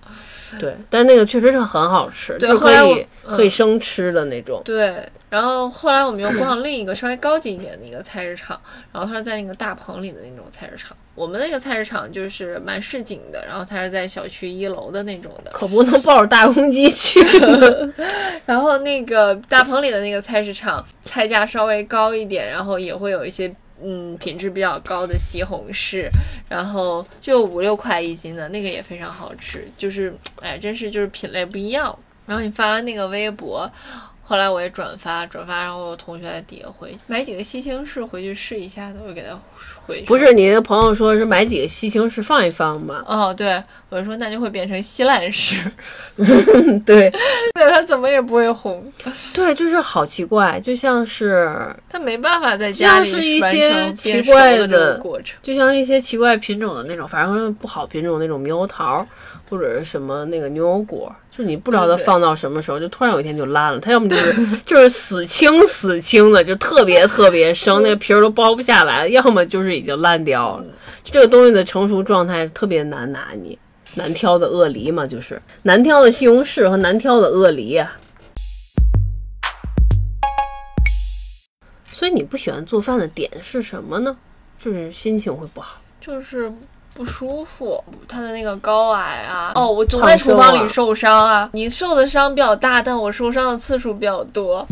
[0.53, 4.59] 嗯，对，但是那个确实是很好吃，就可以嗯可以生吃的那种。
[4.65, 5.07] 对。
[5.29, 8.59] 然后后来我们又逛另一个稍微高级一点的一个菜市场，
[8.91, 10.97] 然后它是在那个大棚里的那种菜市场。
[11.13, 15.51] 我们那个菜市场就是蛮市井的，然后它是在小区一楼的那种的。
[15.51, 17.19] 可不能抱着大公鸡去。
[18.47, 23.53] 然后那个大棚里的那个菜市场，菜价稍微高一点，然后也会有一些
[23.83, 26.07] 嗯品质比较高的西红柿，
[26.47, 30.11] 然后就五六块一斤的那个也非常好吃，就是
[30.41, 31.95] 哎，真是就是品类不一样。
[32.25, 33.69] 然后你发完那个微博。
[34.29, 39.35] 后来我也转发转发，然后我同学在底下回买几个西青柿回去试一下的，我就给他
[39.87, 43.03] 回不是你的朋友说是买几个西青柿放一放吗？
[43.07, 43.59] 哦，对
[43.89, 45.67] 我就说那就会变成稀烂柿，
[46.85, 47.11] 对。
[47.55, 48.93] 对它怎么也不会红，
[49.33, 51.51] 对，就是好奇怪，就像是
[51.89, 55.37] 它没办法在家里像是一奇怪的过程。
[55.41, 59.05] 就像一些奇怪品种的那种，反正不好品种那种猕猴桃，
[59.49, 63.79] 或者是什么那个牛油果，就你不知道它放到什么时候，就突然有一天就烂了。
[63.79, 70.65] 它要么就是就是死青死青的，就特别特别生，那个皮儿都剥不下来；要么就是已经烂掉了。
[71.03, 73.57] 就这个东西的成熟状态特别难拿捏，
[73.95, 77.97] 难挑的鳄梨嘛，就是难挑的西红柿和难挑的鳄梨呀、
[81.91, 84.15] 所以你不喜欢做饭的点是什么呢？
[84.59, 85.81] 就是心情会不好。
[85.99, 86.51] 就是
[86.93, 91.49] 不舒服，他的那个高矮啊，哦，我总在厨房里受伤啊。
[91.53, 94.67] 你受的伤比较大，但我受伤的次数比较多。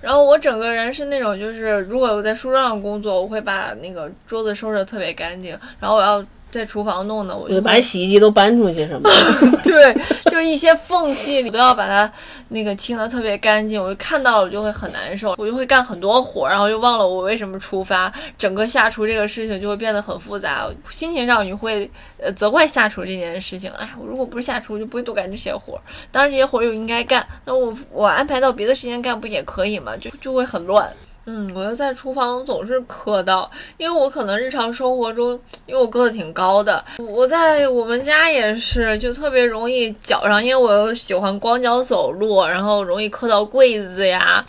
[0.00, 5.56] 然后我整个人是那种，就是如果我在书桌上工作，我会把那个桌子收拾的特别干净。
[5.78, 9.58] 然后我要在厨房弄的，我就把会洗衣机都搬出去什么的。
[9.64, 9.94] 对，
[10.30, 12.12] 就是一些缝隙你都要把它
[12.48, 13.82] 那个清的特别干净。
[13.82, 20.68] 我就看到了，我就会很难受，我就会干很多活，然后又忘了我为什么出发，整个下厨这个事情就会变得很复杂。
[20.90, 25.80] 心情上你会呃责怪下厨这件事情，哎，我如果不是下厨，我就不会多干这些活儿。
[26.10, 29.96] 当然这些活儿又应该干，那我我安排到别的时间干不也可以吗？
[29.96, 30.92] 就就会很乱。
[31.24, 44.44] 嗯，我又在厨房总是磕到，因为我可能日常生活中，因为我个子挺高的，我在我们家也是，就特别容易脚上，因为我又喜欢光脚走路，然后容易磕到柜子呀，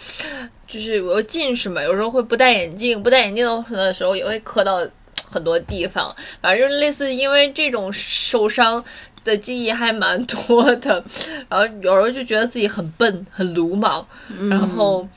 [0.67, 4.85] 就是我又近视嘛，有时候会不戴眼镜，不戴眼镜的时候也会磕到
[5.29, 8.83] 很多地方，反正类似因为这种受伤。
[9.23, 11.01] 的记忆还蛮多的，
[11.47, 14.05] 然后有时候就觉得自己很笨、很鲁莽，
[14.49, 15.07] 然后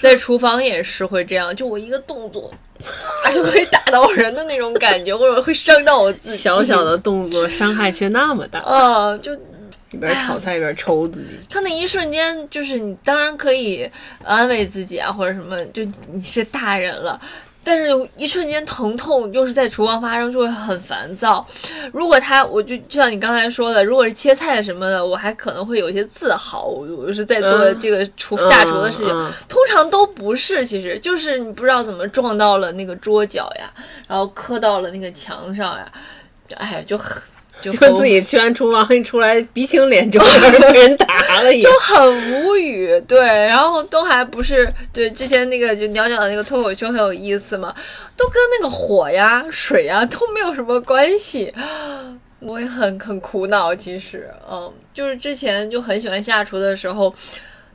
[0.00, 2.52] 在厨房也是会这样，就我一个动作，
[3.24, 6.36] 啊就会打到人的那种感觉，或者会伤到我自己。
[6.36, 9.32] 小小的动作伤害却那么大， 嗯，就
[9.92, 11.28] 一边炒菜一边抽自己。
[11.48, 13.88] 他那一瞬间，就是你当然可以
[14.22, 17.20] 安慰自己啊，或者什么，就你是大人了。
[17.68, 21.44] 但是一瞬间疼痛又是在厨房发生，就会很烦躁。
[21.92, 29.08] 如果他，我就就像你刚才说的，如果是切菜什么的，我还可能会有一些自豪，我我是在做这个厨、下厨的事情。
[29.08, 33.68] 嗯嗯通常都不是，其实就是你不知道怎么撞到了那个桌角呀，
[34.06, 35.90] 然后磕到了那个墙上呀，
[36.54, 37.20] 哎呀，就很
[37.62, 40.22] 就就很自己去完厨房一出来鼻青脸肿，
[40.72, 41.70] 被人打了也就。
[41.80, 47.74] 很无语，对，然后都还不是对之前那个就鸟鸟的那个脱口秀很有意思嘛，
[48.16, 51.52] 都跟那个火呀、水呀都没有什么关系，
[52.40, 57.14] 我也很很苦恼，其实，嗯，就是之前就很喜欢下厨的时候。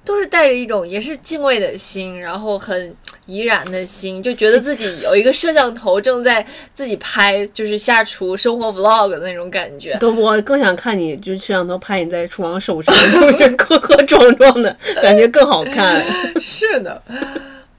[0.03, 2.95] 都是带着一种也是敬畏的心，然后很
[3.27, 9.95] 怡然的心，就觉得自己有一个摄像头正在自己拍，就是下厨生活 vlog 的那种感觉。
[10.01, 16.03] 都我更想看你，就是摄像头拍你在厨房手上， 就是磕磕撞撞的感觉更好看。
[16.41, 17.01] 是的，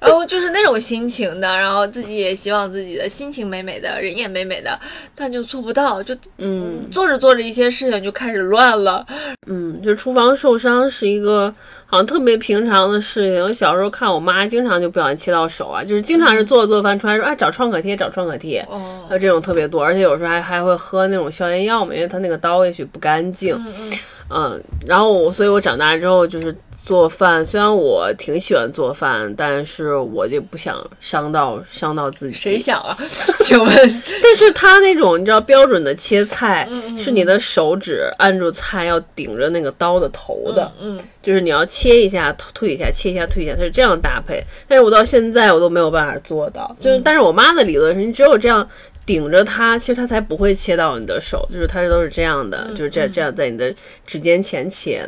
[0.03, 4.79] 然后就是那种心情的，然后自己也希望自己的心情美美的，人也美美的，
[5.15, 9.07] 但就做不到，就嗯做着做着一些事情就开始乱了。
[9.47, 11.55] 嗯，就厨房受伤是一个
[11.87, 13.43] 好像特别平常的事情。
[13.45, 23.55] 我小时候看我妈经常就不小心切到手啊，就是经常是做着做饭出来说哎找创可贴找创可贴，哦，呃这种特别多，而且有时候还还会喝那种消炎药嘛，因为它那个刀也许不干净。
[23.55, 23.93] 嗯嗯，
[24.31, 32.33] 嗯，然后我，所以我长大之后就是做饭，虽然我挺喜欢做饭，但是我就不想伤到伤到自己。
[32.33, 32.97] 谁想啊？
[33.45, 33.69] 请问，
[34.23, 44.43] 但是他那种你知道标准的切菜，嗯是你的手指按住菜要顶着那个刀的头的，嗯，就是你要切一下退一下，切一下退一下，它是这样搭配。
[44.67, 48.69] 但是我到现在我都没有办法做到，就是但是我妈的理论是你只有这样。
[49.05, 53.75] 顶着它，其实它才不会切到你的手，就是它都是这样的，就是这样这样在你的
[54.07, 55.05] 指尖前切。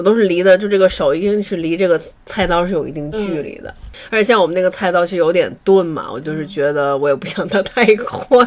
[0.00, 3.74] 我都是离的，就这个手一定是离这个菜刀是有一定距离的。
[4.08, 8.38] 而且像我们那个菜刀是有点钝嘛，我就是觉得我也不想它太快，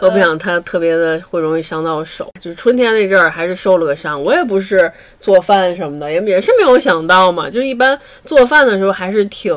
[0.00, 2.30] 我不想它特别的会容易伤到手。
[2.40, 4.90] 就是春天那阵儿还是受了个伤，我也不是
[5.20, 7.50] 做饭什么的，也也是没有想到嘛。
[7.50, 9.54] 就一般做饭的时候还是挺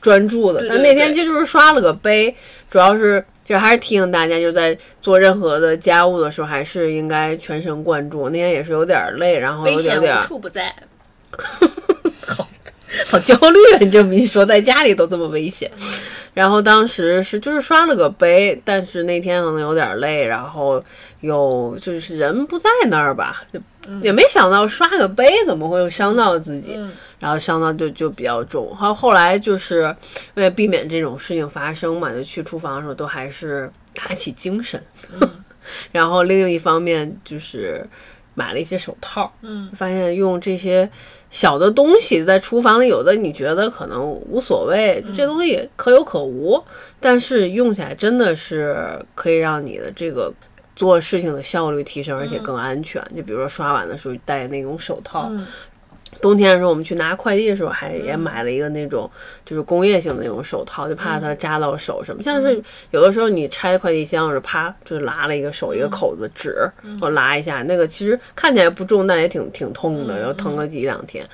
[0.00, 2.34] 专注的，但那天其实就是刷了个杯，
[2.68, 3.24] 主要是。
[3.44, 8.28] 就还是提醒大家，就在做任何的家务的时候，还是应该全神贯注。
[8.28, 10.74] 那天也是有点累，然后有点点危险无处不在。
[12.26, 12.48] 好
[13.10, 13.78] 好焦虑啊！
[13.80, 15.70] 你这么一说，在家里都这么危险。
[16.34, 20.82] 然后当时是就是刷了个杯，但是那天可能有点累，然后
[21.20, 23.60] 有就是人不在那儿吧，就
[24.02, 26.78] 也没想到刷个杯怎么会伤到自己，
[27.18, 28.74] 然后伤到就就比较重。
[28.74, 29.94] 后后来就是
[30.34, 34.82] 为了避免这种事情发生嘛，就去厨房的时候都还是打起精神。
[35.92, 37.86] 然后另一方面就是
[38.34, 40.88] 买了一些手套，嗯，发现用这些
[41.30, 46.60] 小的东西在厨房里，有的你觉得可能无所谓，这东西可有可无，
[46.98, 50.32] 但是用起来真的是可以让你的这个
[50.74, 53.02] 做事情的效率提升，而且更安全。
[53.16, 55.30] 就比如说刷碗的时候戴那种手套。
[56.20, 59.10] 冬天的时候，我们去拿快递的时候，还也买了一个那种
[59.46, 62.22] 就是工业性的那种手套，就怕它扎到手什么。
[62.22, 66.54] 像是有的时候你拆快递箱，或者啪就是拉了一个手一个口子纸，
[67.00, 71.26] 我拉一下，那个其实看起来不重，但也挺挺痛的，要疼个一两天。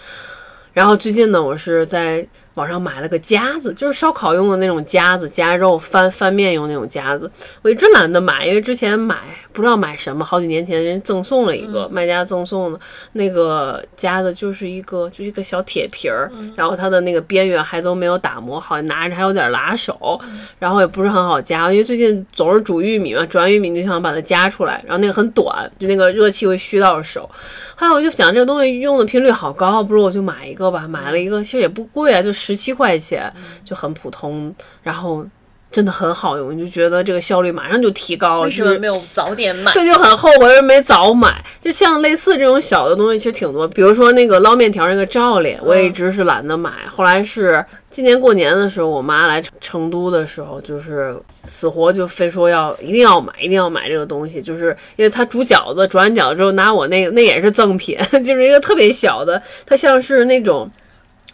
[0.72, 2.24] 然后最近呢，我是在
[2.58, 7.30] 网上买了个夹子，就是烧烤用的那种夹子，夹肉翻翻面用那种夹子。
[7.62, 9.16] 我一直懒得买，因为之前买
[9.52, 12.80] 不知道买什么，好几年前人赠送了一个，卖家赠送的
[13.12, 20.20] 那个夹子，就是一个就是一个小铁皮儿，然后它的那个边缘还都没有打磨好，拿着还有点拉手，
[20.58, 27.28] 然后也不是很好夹，因为最近总是煮玉米嘛，煮完玉米就想把它夹出来，然后那个很短，就那个热气会虚到手。
[27.76, 30.86] 后来我就想这个东西用的频率好高，不如我就买一个吧。
[30.88, 33.32] 买了一个，其实也不贵啊，就十七块钱，
[33.62, 34.54] 就很普通。
[34.82, 35.26] 然后
[35.70, 38.44] 真的很好用，你就觉得这个效率马上就提高了。
[38.44, 39.70] 为什么没有早点买？
[39.74, 41.44] 对，就很后悔没早买。
[41.60, 43.68] 就像类似这种小的东西，其实挺多。
[43.68, 46.70] 比如说那个捞面条那个罩脸，我也一直是懒得买。
[46.90, 60.70] 后来是今年过年的时候，我妈来成都的时候，就是死活就非说要一定要买，一定要买这个东西，就是因为她煮饺子，煮完饺子之后拿我那个，那也是赠品， 就是一个特别小的，它像是那种。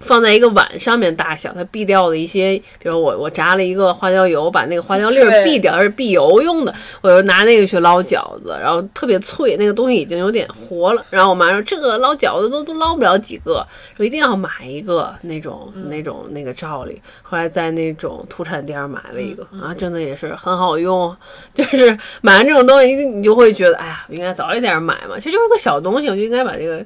[0.04, 11.04] 放在一个碗上面大小，它避掉的一些，比如我我炸了一个花椒油，把那个花椒粒儿避掉，是避油用的，我就拿那个去捞饺子，然后特别脆，那个东西已经有点活了。
[11.10, 17.00] 然后我妈说这个捞饺子都都捞不了几个，说一定要买一个那种那种那个罩里。
[17.22, 21.16] 后来在那种土产店买了一个啊，真的也是很好用。
[21.54, 25.16] 就是买完这种东西，你就会觉得，哎呀，应该早一点买嘛。
[25.16, 26.84] 其实就是个小东西，我就应该把这个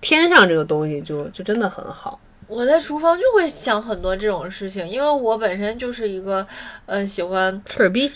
[0.00, 2.20] 添上这个东西，就就真的很好。
[2.48, 6.46] 我在厨房就会想很多这种事情，因为我本身就是一个，
[6.86, 8.10] 呃，喜欢吹逼，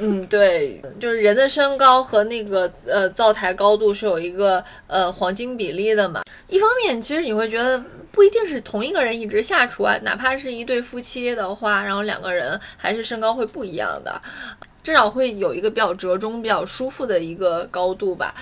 [0.00, 6.22] 嗯，对，就是人的身高和那个呃灶台高度是有一个呃黄金比例的嘛。
[6.48, 14.18] 一方面，其实你会觉得不一定是同一个人一直下厨啊，哪怕是一对夫妻的话，然后两个人还是身高会不一样的，
[14.82, 18.34] 至少会有一个比较折中、比较舒服的一个高度吧，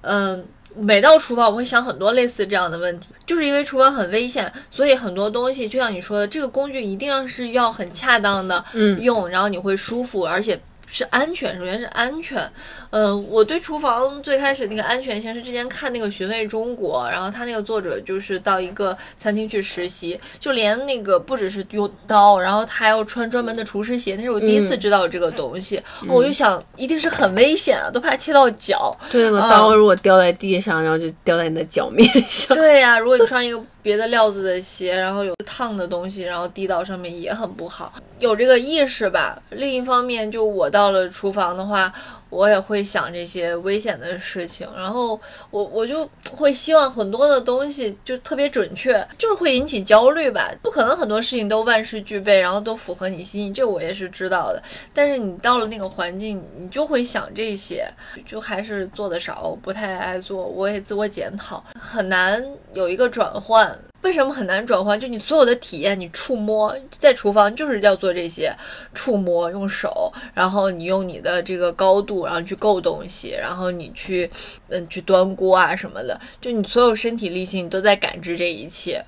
[0.00, 0.44] 嗯。
[0.76, 8.64] 每到厨房，我会想很多类似这样的问题，就是因为厨房很危险，所以很多东西就像你说的，这个工具一定要是要很恰当的
[9.00, 10.60] 用，然后你会舒服，而且
[10.92, 11.58] 是安全。
[11.58, 12.48] 首先是安全，
[12.90, 28.94] 嗯，我对厨房最开始那个安全性是之前看那个《寻味中国》，然后他那个作者就是到一个餐厅去实习，就连那个不只是用刀，然后他还要穿专门的厨师鞋，那是我第一次知道这个东西，我就想一定是很危险啊，都怕切到脚。
[29.10, 32.54] 对嘛，刀如果掉在地上，然后就掉在你的脚面上。
[32.54, 37.92] 对呀、如果你穿一个别的料子的鞋，然后有烫的东西，然后滴到上面也很不好。
[38.20, 39.42] 有这个意识吧。
[39.50, 41.92] 另一方面，就我到了厨房的话，
[42.32, 45.20] 我也会想这些危险的事情，然后
[45.50, 50.50] 我我就会希望很多的东西就特别准确，就是会引起焦虑吧。
[50.62, 54.62] 不可能很多事情都万事俱备，然后都符合你心意，这我也是知道的。
[54.94, 57.86] 但是你到了那个环境，你就会想这些，
[58.24, 63.78] 就还是做的少，不太爱做，我也自我检讨，很难有一个转换。
[64.02, 64.98] 为什么很难转换？
[65.00, 68.54] 就你所有的体验，你触摸在厨房就是要做这些
[68.92, 74.30] 触摸，用手，然后你用你的这个高度，然后去够东西，然后你去
[74.68, 79.04] 嗯去端锅啊什么的，就你所有身体力行，你都在感知这一切。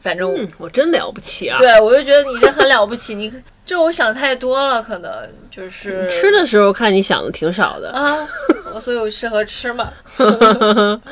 [0.00, 1.58] 反正嗯，我真了不起啊！
[1.58, 3.32] 对我就觉得你这很了不起，你
[3.66, 5.12] 就我想太多了，可能
[5.50, 7.90] 就是吃的时候看你想的挺少的。
[7.90, 8.16] 啊，
[8.72, 9.92] 我所以我适合吃嘛。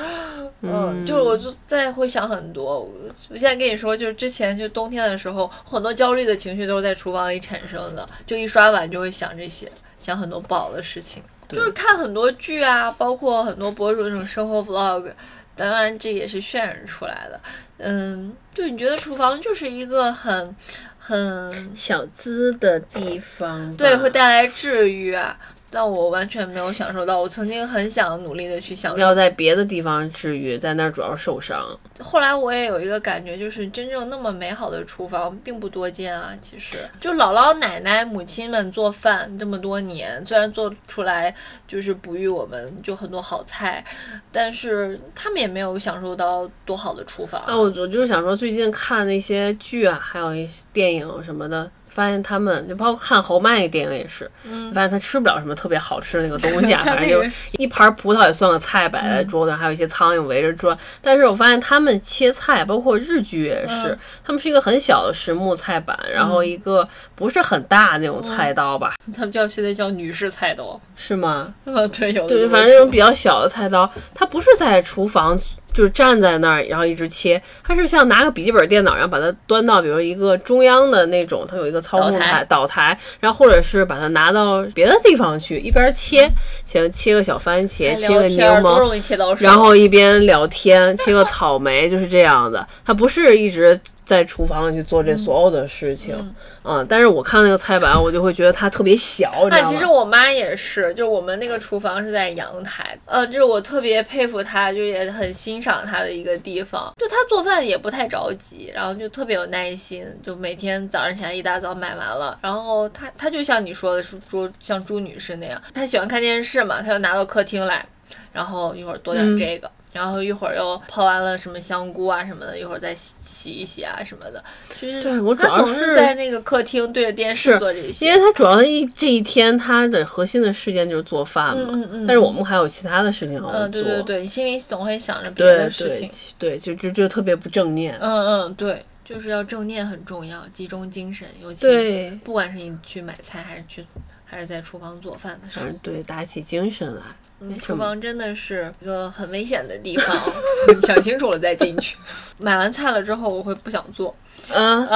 [0.73, 2.81] 嗯，就是我就再会想很多。
[2.81, 2.93] 我
[3.31, 11.23] 我现在跟你说，就是之前就冬天的时候，很多焦虑的情绪都是在厨房里产生的，就一刷碗就会想这些，想很多不好的事情。
[11.49, 15.13] 就是看很多剧啊，包括很多博主那种生活 vlog，
[15.55, 17.41] 当然这也是渲染出来的。
[17.79, 20.57] 嗯，就你觉得厨房就是一个很
[20.99, 25.39] 很小资的地方，对，会带来治愈啊。
[25.77, 27.21] 但我完全没有享受到。
[27.21, 31.79] 我曾经很想努力的去享受，要在别的地方治愈，在那儿主要受伤。
[32.01, 36.33] 后来我也有一个感觉，就是真正那么美好的厨房并不多见啊。
[36.41, 41.35] 其实，就姥姥奶奶、母亲们做饭这么多年，虽然做出来
[41.69, 43.85] 就是哺育我们就很多好菜，
[44.33, 47.43] 但是他们也没有享受到多好的厨房。
[47.43, 51.71] 啊，我我就是想说，最近看那些剧啊，还有一些电影什么的。
[51.97, 54.31] 发现他们就包括看侯麦那个电影也是，
[54.75, 57.25] 发现他吃不了什么特别好吃的那个东西啊， 反正就
[57.57, 60.77] 一盘葡萄也算个菜摆在桌子上，还有一些苍蝇围着转。
[61.01, 71.55] 但是我发现他们切菜，包括日剧也是，他们是一个很小的实木菜板，然后一个不是很大那种菜刀吧， 他们叫现在叫女士菜刀是吗？
[71.65, 75.35] 啊， 对，有对，反正那种比较小的菜刀，它不是在厨房。
[75.77, 77.41] 就是站在那儿，然后一直切。
[77.63, 86.27] 它是像拿个笔记本电脑，然后把它端到，比如一个中央的那种，它有一个操控台岛台，然后或者是把它拿到别的地方去，一边切，
[86.65, 92.67] 像切个小番茄，切个柠檬，然后一边聊天，切个草莓，就是这样的。
[92.83, 93.79] 它不是一直。
[94.07, 99.49] 在厨房里去做这所有的事情，嗯，但是我看那个菜板，我就会觉得它特别小。
[99.51, 106.95] 那其实我妈也是，就我们那个厨房是在阳台，呃，就是我特别佩服她，就也很欣赏她的一个地方。
[106.97, 117.85] 就她做饭也不太着急，然后就特别有耐心，就每天早上起来一大早买完了，然后她她就像你说的是朱像朱女士那样，她喜欢看电视嘛，她就拿到客厅来，
[118.33, 119.69] 然后一会儿多点这个。
[119.97, 124.45] 然后一会儿又泡完了什么香菇啊什么的，一会儿再洗一洗啊什么的。
[124.79, 131.71] 就是他总是在那个客厅对着电视做这些，因为他主要一这一天他的核心的事件就是做饭嘛。
[131.73, 132.07] 嗯嗯。
[132.07, 133.51] 但是我们还有其他的事情要做。
[133.51, 136.09] 嗯，对对对，你心里总会想着别的事情。
[136.39, 137.97] 对，就就就特别不正念。
[137.99, 143.85] 嗯嗯，对，就是要正念很重要，集中精神，尤其不管是你去买菜还是去
[144.27, 147.03] 还是在厨房做饭的时候，对，打起精神来。
[147.39, 150.17] 嗯，厨房真的是一个很危险的地方，
[150.87, 151.97] 想清楚了再进去。
[152.39, 154.15] 买完菜了之后，我会不想做。
[154.49, 154.87] 嗯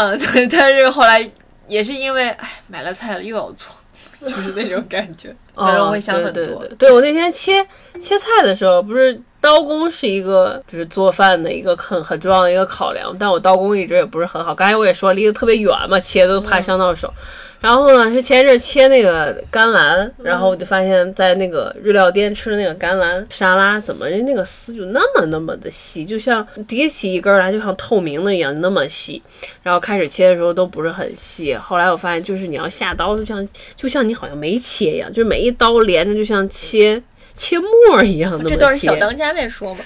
[0.50, 1.30] 但是后来
[1.68, 3.72] 也是因为，哎，买了菜了又要做，
[4.20, 5.34] 就是那种感觉。
[5.54, 6.32] 反正我会想很多。
[6.32, 7.66] 对对对，我那天切
[8.00, 14.54] 切菜的时候，不是刀工是一个就是做饭的一个很很重要的一个考量，但我刀工一直也不是很好。
[14.54, 17.12] 刚才我也说离得特别远嘛，切都怕伤到手。
[17.60, 29.22] 然后呢，是前一阵切那个甘蓝，然后我就发现，在那个日料店吃的那个甘蓝沙拉，怎么人那个丝就那么那么的细，就像叠起一根来，就像透明的一样，那么细。
[29.62, 33.46] 然后开始切的时候都不是很细，后来我发现，就是你要下刀，就像
[33.76, 37.02] 就像你好像没切一样，就是每一刀连着，就像切
[37.34, 38.50] 切沫一样的。
[38.50, 39.80] 这段是小当家在说嘛，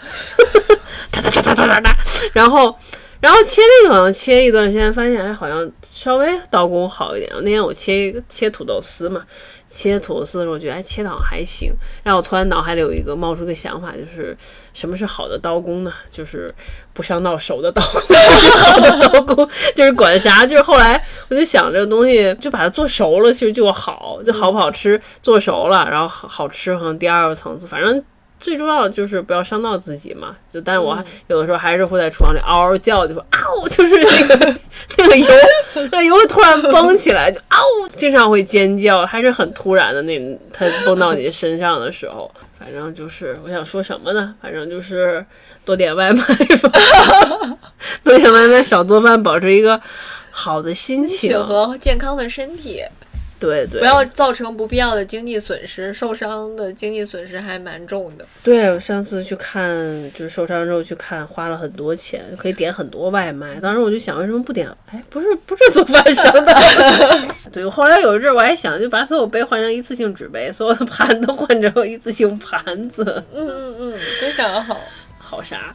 [1.13, 1.97] 哒哒哒哒哒哒哒，
[2.33, 2.77] 然后。
[3.21, 7.33] 然后切那个好像切一段时间，发现哎，好像稍微刀工好一点。
[7.37, 9.25] 那天我切切土豆丝嘛，
[9.75, 11.73] 切土豆丝的时候，我觉得哎，切的好像还行。
[12.05, 14.37] 然后我突然脑海里有一个冒出个想法，就是
[14.73, 15.93] 什么是好的刀工呢？
[16.09, 16.55] 就是
[16.93, 18.17] 不伤到手的刀工。
[18.53, 20.47] 好 的刀工就是管辖？
[20.47, 28.05] 就是后来我就想这个东西，就把它做熟了，其实就好，就好不好吃，做熟了，然后好好吃，可能第二个层次，反正。
[28.45, 33.41] 最重要的就是不要伤到自己嘛，就但是我有的时候还是会在厨房里嗷嗷叫，就说啊，
[33.71, 34.57] 就是那个
[34.99, 35.29] 那个油，
[35.91, 37.57] 那油突然蹦起来，就啊，
[37.97, 40.21] 经常会尖叫，还是很突然的那
[40.53, 44.35] 它蹦到你身上的时候，反正就是我想说什么呢？
[44.43, 45.25] 反正就是
[45.65, 46.23] 多点外卖
[46.63, 46.71] 吧，
[48.05, 49.81] 多点外卖，少做饭，保持一个
[50.31, 52.85] 好的心情 和健康的身体。
[53.41, 58.25] 对对，不要造成不必要的经济损失，受伤的经济损失还蛮重的。
[58.43, 59.69] 对我上次去看，
[60.13, 63.61] 就是受伤之后去看，花了很多钱，可以点很多外卖。
[63.61, 64.69] 当时我就想，为什么不点？
[64.91, 66.55] 哎，不是不是做饭香的。
[67.53, 73.05] 对，我后来有一阵我还想，就把所有杯换成一次性纸杯，所有的盘都换成一次性盘子。
[73.33, 74.81] 嗯嗯嗯，非常好。
[75.19, 75.75] 好啥？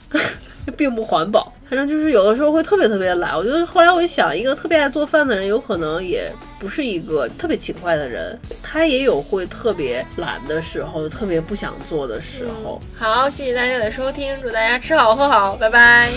[0.70, 1.52] 并不环保。
[1.70, 3.38] 反正就是有的时候会特别特别懒。
[3.38, 12.82] 我觉得后来我就想，一个特别爱做饭的人，有可能也不是一个特别勤快的人，他也有会特别懒的时候，特别不想做的时候。
[12.98, 16.10] 好，谢谢大家的收听，祝大家吃好喝好，拜拜。